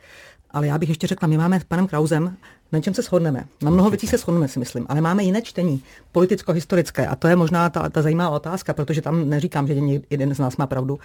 Ale 0.54 0.68
já 0.68 0.78
bych 0.78 0.90
ještě 0.90 1.08
řekla, 1.08 1.28
my 1.28 1.38
máme 1.38 1.60
s 1.60 1.64
panem 1.64 1.88
Krausem, 1.88 2.38
na 2.72 2.82
čem 2.82 2.94
se 2.94 3.02
shodneme. 3.02 3.46
Na 3.62 3.72
mnoho 3.72 3.90
věcí 3.90 4.08
se 4.08 4.18
shodneme, 4.18 4.48
si 4.48 4.60
myslím, 4.60 4.86
ale 4.90 5.02
máme 5.02 5.24
jiné 5.24 5.42
čtení, 5.42 5.84
politicko-historické. 6.12 7.08
A 7.08 7.16
to 7.16 7.28
je 7.28 7.36
možná 7.36 7.70
ta, 7.70 7.90
ta 7.90 8.02
zajímavá 8.02 8.30
otázka, 8.30 8.74
protože 8.74 9.02
tam 9.02 9.30
neříkám, 9.30 9.68
že 9.68 9.76
jeden 10.10 10.36
z 10.36 10.40
nás 10.40 10.58
má 10.58 10.68
pravdu. 10.68 11.00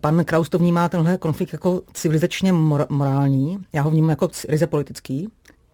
Pan 0.00 0.24
Kraus 0.24 0.48
to 0.48 0.58
vnímá 0.58 0.88
tenhle 0.88 1.18
konflikt 1.18 1.52
jako 1.52 1.82
civilizačně 1.92 2.52
mor- 2.52 2.86
morální, 2.88 3.58
já 3.72 3.82
ho 3.82 3.90
vnímám 3.90 4.10
jako 4.10 4.28
ryze 4.48 4.66
politický, 4.66 5.28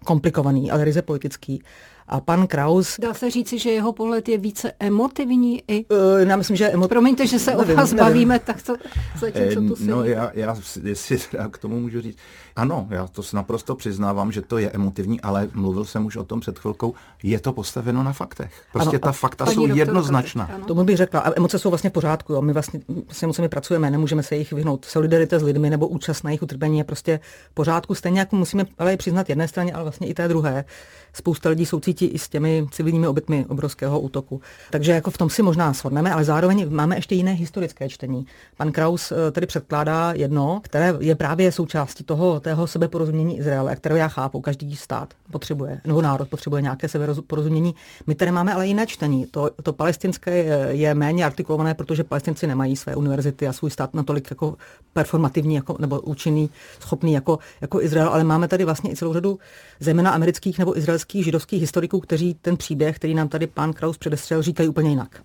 komplikovaný, 0.04 0.70
ale 0.70 0.84
ryze 0.84 1.02
politický. 1.02 1.62
A 2.08 2.20
pan 2.20 2.46
Kraus... 2.46 2.96
Dá 3.00 3.14
se 3.14 3.30
říci, 3.30 3.58
že 3.58 3.70
jeho 3.70 3.92
pohled 3.92 4.28
je 4.28 4.38
více 4.38 4.72
emotivní 4.80 5.62
i... 5.68 5.86
Uh, 5.86 6.28
já 6.28 6.36
myslím, 6.36 6.56
že 6.56 6.68
emo... 6.68 6.88
Promiňte, 6.88 7.26
že 7.26 7.38
se 7.38 7.50
nevím, 7.50 7.74
o 7.74 7.76
vás 7.76 7.92
nevím. 7.92 8.04
bavíme, 8.04 8.38
tak 8.38 8.62
to 8.62 8.74
zatím, 9.18 9.48
co 9.54 9.60
tu 9.60 9.82
eh, 9.82 9.86
No 9.86 10.04
já, 10.04 10.30
já, 10.34 10.56
jestli 10.82 11.18
já 11.32 11.48
k 11.48 11.58
tomu 11.58 11.80
můžu 11.80 12.00
říct, 12.00 12.18
ano, 12.56 12.86
já 12.90 13.06
to 13.06 13.22
naprosto 13.32 13.74
přiznávám, 13.74 14.32
že 14.32 14.42
to 14.42 14.58
je 14.58 14.70
emotivní, 14.70 15.20
ale 15.20 15.48
mluvil 15.54 15.84
jsem 15.84 16.06
už 16.06 16.16
o 16.16 16.24
tom 16.24 16.40
před 16.40 16.58
chvilkou, 16.58 16.94
je 17.22 17.40
to 17.40 17.52
postaveno 17.52 18.02
na 18.02 18.12
faktech. 18.12 18.52
Prostě 18.72 18.96
ano, 18.96 18.98
ta 18.98 19.12
fakta 19.12 19.46
jsou 19.46 19.66
jednoznačná. 19.66 20.50
Ano. 20.54 20.64
Tomu 20.64 20.84
bych 20.84 20.96
řekla, 20.96 21.20
a 21.20 21.32
emoce 21.36 21.58
jsou 21.58 21.68
vlastně 21.68 21.90
v 21.90 21.92
pořádku, 21.92 22.32
jo. 22.32 22.42
my 22.42 22.52
vlastně 22.52 22.80
s 23.12 23.22
emocemi 23.22 23.48
pracujeme, 23.48 23.90
nemůžeme 23.90 24.22
se 24.22 24.36
jich 24.36 24.52
vyhnout. 24.52 24.84
Solidarita 24.84 25.38
s 25.38 25.42
lidmi 25.42 25.70
nebo 25.70 25.88
účast 25.88 26.22
na 26.22 26.30
jejich 26.30 26.42
utrpení 26.42 26.78
je 26.78 26.84
prostě 26.84 27.20
v 27.50 27.54
pořádku, 27.54 27.94
stejně 27.94 28.18
jako 28.18 28.36
musíme 28.36 28.64
ale 28.78 28.96
přiznat 28.96 29.28
jedné 29.28 29.48
straně, 29.48 29.72
ale 29.72 29.82
vlastně 29.82 30.06
i 30.06 30.14
té 30.14 30.28
druhé. 30.28 30.64
Spousta 31.12 31.48
lidí 31.48 31.66
soucítí 31.66 32.06
i 32.06 32.18
s 32.18 32.28
těmi 32.28 32.66
civilními 32.70 33.08
obětmi 33.08 33.46
obrovského 33.48 34.00
útoku. 34.00 34.40
Takže 34.70 34.92
jako 34.92 35.10
v 35.10 35.18
tom 35.18 35.30
si 35.30 35.42
možná 35.42 35.72
shodneme, 35.72 36.12
ale 36.12 36.24
zároveň 36.24 36.66
máme 36.70 36.96
ještě 36.96 37.14
jiné 37.14 37.32
historické 37.32 37.88
čtení. 37.88 38.26
Pan 38.56 38.72
Kraus 38.72 39.12
eh, 39.12 39.30
tedy 39.30 39.46
předkládá 39.46 40.12
jedno, 40.12 40.60
které 40.64 40.94
je 41.00 41.14
právě 41.14 41.52
součástí 41.52 42.04
toho 42.04 42.40
tého 42.40 42.66
sebeporozumění 42.66 43.38
Izraele, 43.38 43.76
které 43.76 43.98
já 43.98 44.08
chápu, 44.08 44.40
každý 44.40 44.76
stát 44.76 45.14
potřebuje, 45.30 45.80
nebo 45.84 46.02
národ 46.02 46.28
potřebuje 46.28 46.62
nějaké 46.62 46.88
sebeporozumění. 46.88 47.74
My 48.06 48.14
tady 48.14 48.30
máme 48.30 48.54
ale 48.54 48.66
jiné 48.66 48.86
čtení. 48.86 49.26
To, 49.26 49.50
to 49.62 49.72
palestinské 49.72 50.36
je, 50.36 50.68
je 50.70 50.94
méně 50.94 51.24
artikulované, 51.24 51.74
protože 51.74 52.04
palestinci 52.04 52.46
nemají 52.46 52.76
své 52.76 52.96
univerzity 52.96 53.48
a 53.48 53.52
svůj 53.52 53.70
stát 53.70 53.94
natolik 53.94 54.30
jako 54.30 54.56
performativní 54.92 55.54
jako, 55.54 55.76
nebo 55.78 56.00
účinný, 56.00 56.50
schopný 56.80 57.12
jako, 57.12 57.38
jako 57.60 57.82
Izrael, 57.82 58.08
ale 58.08 58.24
máme 58.24 58.48
tady 58.48 58.64
vlastně 58.64 58.90
i 58.90 58.96
celou 58.96 59.12
řadu 59.12 59.38
zejména 59.80 60.10
amerických 60.10 60.58
nebo 60.58 60.78
izraelských 60.78 61.01
židovských 61.24 61.60
historiků, 61.60 62.00
kteří 62.00 62.34
ten 62.34 62.56
příběh, 62.56 62.96
který 62.96 63.14
nám 63.14 63.28
tady 63.28 63.46
pan 63.46 63.72
Kraus 63.72 63.98
předestřel, 63.98 64.42
říkají 64.42 64.68
úplně 64.68 64.90
jinak. 64.90 65.24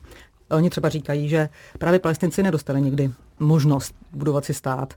Oni 0.51 0.69
třeba 0.69 0.89
říkají, 0.89 1.29
že 1.29 1.49
právě 1.79 1.99
palestinci 1.99 2.43
nedostali 2.43 2.81
nikdy 2.81 3.11
možnost 3.39 3.95
budovat 4.11 4.45
si 4.45 4.53
stát, 4.53 4.93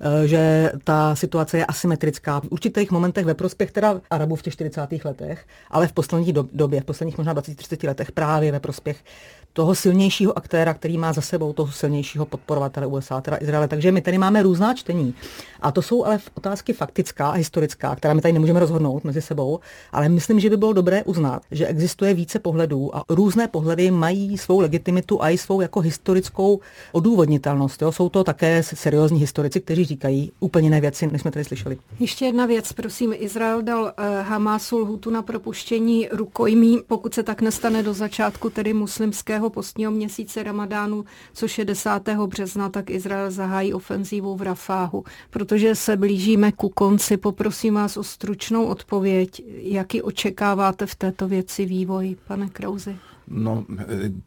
eh, 0.00 0.28
že 0.28 0.72
ta 0.84 1.14
situace 1.14 1.58
je 1.58 1.66
asymetrická 1.66 2.40
v 2.40 2.48
určitých 2.50 2.90
momentech 2.90 3.26
ve 3.26 3.34
prospěch 3.34 3.72
teda 3.72 4.00
Arabů 4.10 4.36
v 4.36 4.42
těch 4.42 4.52
40. 4.52 5.04
letech, 5.04 5.46
ale 5.70 5.86
v 5.86 5.92
poslední 5.92 6.32
době, 6.52 6.80
v 6.80 6.84
posledních 6.84 7.18
možná 7.18 7.34
20-30 7.34 7.86
letech 7.86 8.12
právě 8.12 8.52
ve 8.52 8.60
prospěch 8.60 8.96
toho 9.54 9.74
silnějšího 9.74 10.38
aktéra, 10.38 10.74
který 10.74 10.98
má 10.98 11.12
za 11.12 11.20
sebou 11.20 11.52
toho 11.52 11.72
silnějšího 11.72 12.26
podporovatele 12.26 12.86
USA, 12.86 13.20
teda 13.20 13.38
Izraele. 13.40 13.68
Takže 13.68 13.92
my 13.92 14.00
tady 14.00 14.18
máme 14.18 14.42
různá 14.42 14.74
čtení. 14.74 15.14
A 15.60 15.72
to 15.72 15.82
jsou 15.82 16.04
ale 16.04 16.18
otázky 16.34 16.72
faktická 16.72 17.28
a 17.28 17.32
historická, 17.32 17.96
která 17.96 18.14
my 18.14 18.20
tady 18.20 18.32
nemůžeme 18.32 18.60
rozhodnout 18.60 19.04
mezi 19.04 19.22
sebou, 19.22 19.60
ale 19.92 20.08
myslím, 20.08 20.40
že 20.40 20.50
by 20.50 20.56
bylo 20.56 20.72
dobré 20.72 21.04
uznat, 21.04 21.42
že 21.50 21.66
existuje 21.66 22.14
více 22.14 22.38
pohledů 22.38 22.96
a 22.96 23.04
různé 23.08 23.48
pohledy 23.48 23.90
mají 23.90 24.38
svou 24.38 24.60
legitimitu 24.60 25.22
a 25.22 25.30
i 25.30 25.38
svou 25.38 25.60
jako 25.60 25.80
historickou 25.80 26.60
odůvodnitelnost. 26.92 27.82
Jo? 27.84 27.92
Jsou 27.92 28.08
to 28.08 28.24
také 28.24 28.62
seriózní 28.62 29.20
historici, 29.20 29.60
kteří 29.60 29.84
říkají 29.84 30.32
úplně 30.40 30.66
jiné 30.66 30.80
věci, 30.80 31.06
než 31.06 31.20
jsme 31.20 31.30
tady 31.30 31.44
slyšeli. 31.44 31.78
Ještě 32.00 32.24
jedna 32.24 32.46
věc, 32.46 32.72
prosím. 32.72 33.14
Izrael 33.18 33.62
dal 33.62 33.82
uh, 33.82 33.90
Hamásu 34.22 34.78
lhutu 34.78 35.10
na 35.10 35.22
propuštění 35.22 36.08
rukojmí, 36.12 36.80
pokud 36.86 37.14
se 37.14 37.22
tak 37.22 37.42
nestane 37.42 37.82
do 37.82 37.94
začátku 37.94 38.50
tedy 38.50 38.72
muslimského 38.72 39.50
postního 39.50 39.92
měsíce 39.92 40.42
Ramadánu, 40.42 41.04
což 41.34 41.58
je 41.58 41.64
10. 41.64 41.90
března, 42.26 42.68
tak 42.68 42.90
Izrael 42.90 43.30
zahájí 43.30 43.74
ofenzívu 43.74 44.36
v 44.36 44.42
Rafáhu. 44.42 45.04
Protože 45.30 45.74
se 45.74 45.96
blížíme 45.96 46.52
ku 46.52 46.68
konci, 46.68 47.16
poprosím 47.16 47.74
vás 47.74 47.96
o 47.96 48.02
stručnou 48.02 48.64
odpověď. 48.64 49.42
Jaký 49.46 50.02
očekáváte 50.02 50.86
v 50.86 50.94
této 50.94 51.28
věci 51.28 51.66
vývoj, 51.66 52.16
pane 52.26 52.48
Krauzi? 52.48 52.96
No, 53.28 53.64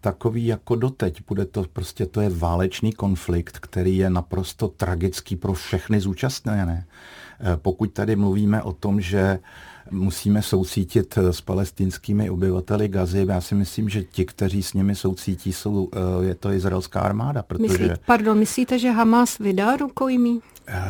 takový 0.02 0.46
jako 0.46 0.76
doteď. 0.76 1.22
Bude 1.28 1.46
to 1.46 1.66
prostě, 1.74 2.06
to 2.06 2.22
je 2.22 2.30
válečný 2.30 2.94
konflikt, 2.94 3.60
který 3.60 3.98
je 3.98 4.10
naprosto 4.10 4.68
tragický 4.68 5.36
pro 5.36 5.54
všechny 5.54 6.00
zúčastněné. 6.00 6.86
Eh, 7.40 7.58
pokud 7.58 7.92
tady 7.92 8.16
mluvíme 8.16 8.62
o 8.62 8.74
tom, 8.74 9.02
že 9.02 9.40
musíme 9.92 10.42
soucítit 10.42 11.18
s 11.18 11.42
palestinskými 11.42 12.30
obyvateli 12.30 12.88
Gazy. 12.88 13.26
Já 13.30 13.42
si 13.42 13.56
myslím, 13.56 13.90
že 13.90 14.04
ti, 14.04 14.26
kteří 14.26 14.64
s 14.64 14.74
nimi 14.74 14.96
soucítí, 14.96 15.54
jsou, 15.54 15.90
je 16.22 16.36
to 16.36 16.52
izraelská 16.52 17.00
armáda. 17.00 17.44
Protože... 17.44 17.68
Myslí, 17.68 17.90
pardon, 18.06 18.40
myslíte, 18.40 18.80
že 18.80 18.92
Hamas 18.92 19.38
vydá 19.38 19.78
rukojmí? 19.78 20.42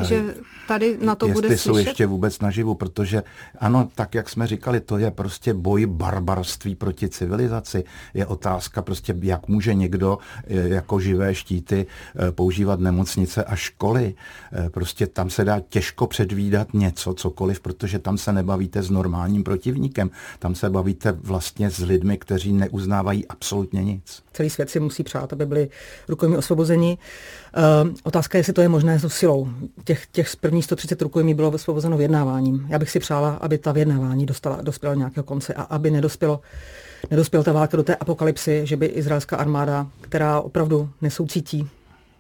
Že 0.02 0.36
tady 0.68 0.98
na 1.02 1.16
to 1.16 1.28
Jestli 1.28 1.42
bude 1.42 1.58
jsou 1.58 1.78
ještě 1.78 2.06
vůbec 2.06 2.40
naživu, 2.40 2.76
protože 2.76 3.24
ano, 3.60 3.90
tak 3.96 4.16
jak 4.16 4.30
jsme 4.30 4.48
říkali, 4.48 4.80
to 4.80 4.98
je 4.98 5.12
prostě 5.12 5.54
boj 5.54 5.86
barbarství 5.86 6.76
proti 6.76 7.10
civilizaci. 7.10 7.84
Je 8.14 8.26
otázka 8.26 8.82
prostě, 8.82 9.16
jak 9.22 9.48
může 9.48 9.74
někdo 9.74 10.18
eh, 10.48 10.68
jako 10.68 11.00
živé 11.00 11.36
štíty 11.36 11.86
eh, 12.16 12.32
používat 12.32 12.80
nemocnice 12.80 13.44
a 13.44 13.56
školy. 13.56 14.16
Eh, 14.54 14.70
prostě 14.70 15.08
tam 15.08 15.30
se 15.30 15.46
dá 15.46 15.60
těžko 15.60 16.08
předvídat 16.08 16.74
něco, 16.74 17.14
cokoliv, 17.14 17.60
protože 17.60 18.00
tam 18.00 18.18
se 18.18 18.34
nebavíte 18.34 18.82
s 18.82 18.90
normálním 18.90 19.44
protivníkem. 19.44 20.10
Tam 20.40 20.56
se 20.56 20.70
bavíte 20.70 21.12
vlastně 21.12 21.70
s 21.70 21.80
lidmi, 21.80 22.18
kteří 22.18 22.54
neuznávají 22.54 23.28
absolutně 23.28 23.84
nic. 23.84 24.24
Celý 24.34 24.50
svět 24.50 24.70
si 24.70 24.80
musí 24.80 25.04
přát, 25.04 25.34
aby 25.34 25.46
byli 25.46 25.70
rukojmi 26.08 26.38
osvobozeni. 26.38 26.98
Uh, 27.58 27.90
otázka 28.04 28.38
je, 28.38 28.40
jestli 28.40 28.54
to 28.54 28.62
je 28.62 28.70
možné 28.70 29.00
s 29.00 29.08
silou. 29.08 29.50
Těch, 29.84 30.06
těch 30.12 30.36
prvních 30.36 30.66
130 30.66 31.02
rukojmí 31.02 31.34
bylo 31.34 31.52
vysvobozeno 31.52 31.98
vyjednáváním. 31.98 32.66
Já 32.70 32.80
bych 32.80 32.90
si 32.90 33.00
přála, 33.00 33.30
aby 33.30 33.58
ta 33.58 33.72
vyjednávání 33.72 34.26
dostala, 34.26 34.62
dospěla 34.62 34.96
nějakého 34.96 35.24
konce 35.24 35.54
a 35.54 35.62
aby 35.62 35.92
nedospělo, 35.92 36.40
nedospěla 37.12 37.44
ta 37.44 37.52
válka 37.52 37.78
do 37.78 37.84
té 37.84 37.96
apokalypsy, 37.96 38.62
že 38.64 38.78
by 38.78 38.86
izraelská 38.86 39.38
armáda, 39.38 39.88
která 40.02 40.42
opravdu 40.42 40.90
nesoucítí 41.02 41.70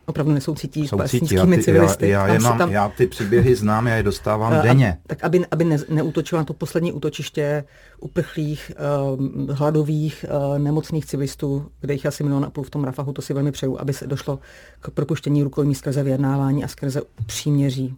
opravdu 0.07 0.33
nesoucítí 0.33 0.87
s 0.87 0.89
palestinskými 0.89 1.63
civilisty. 1.63 2.09
Já, 2.09 2.27
já, 2.27 2.33
jenom, 2.33 2.57
tam, 2.57 2.71
já 2.71 2.89
ty 2.89 3.07
příběhy 3.07 3.55
znám, 3.55 3.87
já 3.87 3.95
je 3.95 4.03
dostávám 4.03 4.53
a, 4.53 4.61
denně. 4.61 4.97
Tak 5.07 5.23
aby, 5.23 5.45
aby 5.51 5.63
ne, 5.65 5.77
neutočila 5.89 6.41
na 6.41 6.45
to 6.45 6.53
poslední 6.53 6.93
útočiště 6.93 7.63
uprchlých, 7.99 8.71
uh, 9.11 9.51
hladových, 9.51 10.25
uh, 10.29 10.59
nemocných 10.59 11.05
civilistů, 11.05 11.71
kde 11.81 11.93
jich 11.93 12.05
asi 12.05 12.23
milion 12.23 12.45
a 12.45 12.49
půl 12.49 12.63
v 12.63 12.69
tom 12.69 12.83
Rafahu, 12.83 13.13
to 13.13 13.21
si 13.21 13.33
velmi 13.33 13.51
přeju, 13.51 13.79
aby 13.79 13.93
se 13.93 14.07
došlo 14.07 14.39
k 14.79 14.89
propuštění 14.89 15.43
rukojmí 15.43 15.75
skrze 15.75 16.03
vyjednávání 16.03 16.63
a 16.63 16.67
skrze 16.67 17.01
příměří. 17.25 17.95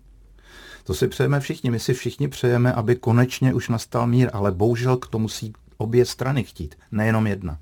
To 0.84 0.94
si 0.94 1.08
přejeme 1.08 1.40
všichni. 1.40 1.72
My 1.72 1.80
si 1.80 1.94
všichni 1.94 2.28
přejeme, 2.28 2.74
aby 2.74 2.96
konečně 2.96 3.54
už 3.54 3.70
nastal 3.70 4.08
mír, 4.08 4.30
ale 4.34 4.52
bohužel 4.52 4.98
k 4.98 5.08
tomu 5.08 5.22
musí 5.22 5.54
obě 5.78 6.06
strany 6.06 6.44
chtít, 6.44 6.76
nejenom 6.92 7.28
jedna. 7.28 7.58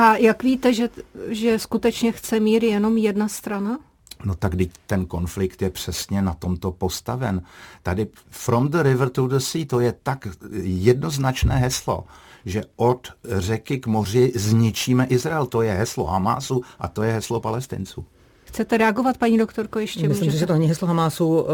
A 0.00 0.16
jak 0.16 0.42
víte, 0.42 0.74
že, 0.74 0.88
že 1.28 1.58
skutečně 1.58 2.12
chce 2.12 2.40
mír 2.40 2.64
jenom 2.64 2.98
jedna 2.98 3.28
strana? 3.28 3.78
No 4.24 4.34
tak 4.34 4.52
ten 4.86 5.06
konflikt 5.06 5.62
je 5.62 5.70
přesně 5.70 6.22
na 6.22 6.34
tomto 6.34 6.72
postaven. 6.72 7.42
Tady 7.82 8.06
from 8.30 8.68
the 8.68 8.82
river 8.82 9.10
to 9.10 9.28
the 9.28 9.36
sea, 9.38 9.64
to 9.68 9.80
je 9.80 9.94
tak 10.02 10.28
jednoznačné 10.62 11.56
heslo, 11.56 12.04
že 12.44 12.62
od 12.76 13.08
řeky 13.24 13.78
k 13.78 13.86
moři 13.86 14.32
zničíme 14.34 15.04
Izrael. 15.04 15.46
To 15.46 15.62
je 15.62 15.72
heslo 15.72 16.04
Hamásu 16.04 16.62
a 16.78 16.88
to 16.88 17.02
je 17.02 17.12
heslo 17.12 17.40
palestinců. 17.40 18.06
Chcete 18.50 18.78
reagovat, 18.78 19.18
paní 19.18 19.38
doktorko, 19.38 19.78
ještě 19.78 20.08
Myslím 20.08 20.26
můžete? 20.26 20.40
že 20.40 20.46
to 20.46 20.52
není 20.52 20.68
heslo 20.68 20.88
Hamásu. 20.88 21.28
Uh, 21.28 21.46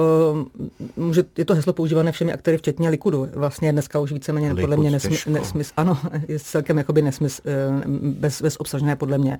může, 0.96 1.24
je 1.38 1.44
to 1.44 1.54
heslo 1.54 1.72
používané 1.72 2.12
všemi 2.12 2.32
aktéry, 2.32 2.58
včetně 2.58 2.88
Likudu. 2.88 3.28
Vlastně 3.34 3.72
dneska 3.72 3.98
už 4.00 4.12
víceméně 4.12 4.48
Likud, 4.48 4.60
podle 4.60 4.76
mě 4.76 4.90
nesmysl. 4.90 5.14
těžko. 5.14 5.30
Nesmysl, 5.30 5.72
ano, 5.76 5.98
je 6.28 6.38
celkem 6.38 6.78
jakoby 6.78 7.02
nesmysl, 7.02 7.42
uh, 7.84 7.90
bez, 7.94 8.42
bez 8.42 8.56
obsažné 8.60 8.96
podle 8.96 9.18
mě. 9.18 9.38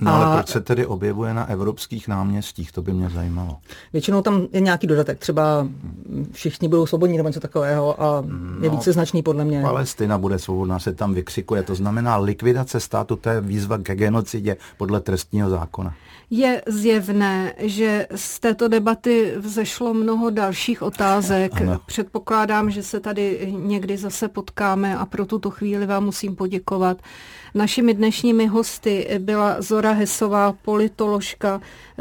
No 0.00 0.14
ale 0.14 0.36
proč 0.36 0.48
se 0.48 0.60
tedy 0.60 0.86
objevuje 0.86 1.34
na 1.34 1.46
evropských 1.48 2.08
náměstích, 2.08 2.72
to 2.72 2.82
by 2.82 2.92
mě 2.92 3.10
zajímalo. 3.10 3.56
Většinou 3.92 4.22
tam 4.22 4.46
je 4.52 4.60
nějaký 4.60 4.86
dodatek, 4.86 5.18
třeba 5.18 5.68
všichni 6.32 6.68
budou 6.68 6.86
svobodní 6.86 7.16
nebo 7.16 7.28
něco 7.28 7.40
takového 7.40 8.02
a 8.02 8.24
je 8.62 8.68
No, 8.68 8.76
více 8.76 8.92
značný 8.92 9.22
podle 9.22 9.44
mě. 9.44 9.62
Palestina 9.62 10.18
bude 10.18 10.38
svobodná, 10.38 10.78
se 10.78 10.92
tam 10.92 11.14
vykřikuje. 11.14 11.62
To 11.62 11.74
znamená 11.74 12.16
likvidace 12.16 12.80
státu, 12.80 13.16
to 13.16 13.28
je 13.28 13.40
výzva 13.40 13.78
ke 13.78 13.94
genocidě 13.94 14.56
podle 14.78 15.00
trestního 15.00 15.50
zákona. 15.50 15.94
Je 16.32 16.62
zjevné, 16.66 17.54
že 17.58 18.06
z 18.14 18.40
této 18.40 18.68
debaty 18.68 19.32
vzešlo 19.36 19.94
mnoho 19.94 20.30
dalších 20.30 20.82
otázek. 20.82 21.60
Ano. 21.60 21.80
Předpokládám, 21.86 22.70
že 22.70 22.82
se 22.82 23.00
tady 23.00 23.54
někdy 23.58 23.96
zase 23.96 24.28
potkáme 24.28 24.96
a 24.96 25.06
pro 25.06 25.26
tuto 25.26 25.50
chvíli 25.50 25.86
vám 25.86 26.04
musím 26.04 26.36
poděkovat. 26.36 26.98
Našimi 27.54 27.94
dnešními 27.94 28.46
hosty 28.46 29.08
byla 29.18 29.62
Zora 29.62 29.89
Hesová, 29.92 30.52
politoložka 30.52 31.60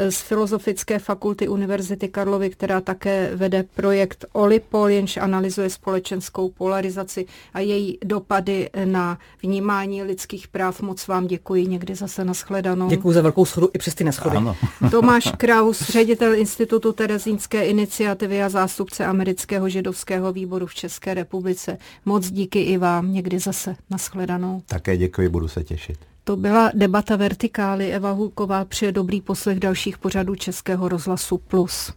z 0.09 0.21
Filozofické 0.21 0.99
fakulty 0.99 1.47
Univerzity 1.47 2.07
Karlovy, 2.07 2.49
která 2.49 2.81
také 2.81 3.31
vede 3.35 3.63
projekt 3.75 4.25
Olipol, 4.31 4.89
jenž 4.89 5.17
analyzuje 5.17 5.69
společenskou 5.69 6.49
polarizaci 6.49 7.25
a 7.53 7.59
její 7.59 7.97
dopady 8.03 8.69
na 8.85 9.17
vnímání 9.43 10.03
lidských 10.03 10.47
práv. 10.47 10.81
Moc 10.81 11.07
vám 11.07 11.27
děkuji, 11.27 11.67
někdy 11.67 11.95
zase 11.95 12.25
nashledanou. 12.25 12.89
Děkuji 12.89 13.11
za 13.11 13.21
velkou 13.21 13.45
schodu 13.45 13.69
i 13.73 13.77
přes 13.77 13.95
ty 13.95 14.03
neschody. 14.03 14.37
Ano. 14.37 14.55
Tomáš 14.91 15.31
Kraus, 15.37 15.81
ředitel 15.81 16.33
Institutu 16.33 16.91
Terezínské 16.91 17.65
iniciativy 17.65 18.43
a 18.43 18.49
zástupce 18.49 19.05
amerického 19.05 19.69
židovského 19.69 20.33
výboru 20.33 20.65
v 20.67 20.75
České 20.75 21.13
republice. 21.13 21.77
Moc 22.05 22.31
díky 22.31 22.61
i 22.61 22.77
vám, 22.77 23.13
někdy 23.13 23.39
zase 23.39 23.75
nashledanou. 23.89 24.61
Také 24.65 24.97
děkuji, 24.97 25.29
budu 25.29 25.47
se 25.47 25.63
těšit. 25.63 26.08
To 26.29 26.35
byla 26.35 26.71
debata 26.73 27.15
Vertikály. 27.15 27.93
Eva 27.93 28.11
Hulková 28.11 28.65
přeje 28.65 28.91
dobrý 28.91 29.21
poslech 29.21 29.59
dalších 29.59 29.97
pořadů 29.97 30.35
Českého 30.35 30.89
rozhlasu 30.89 31.37
Plus. 31.37 31.93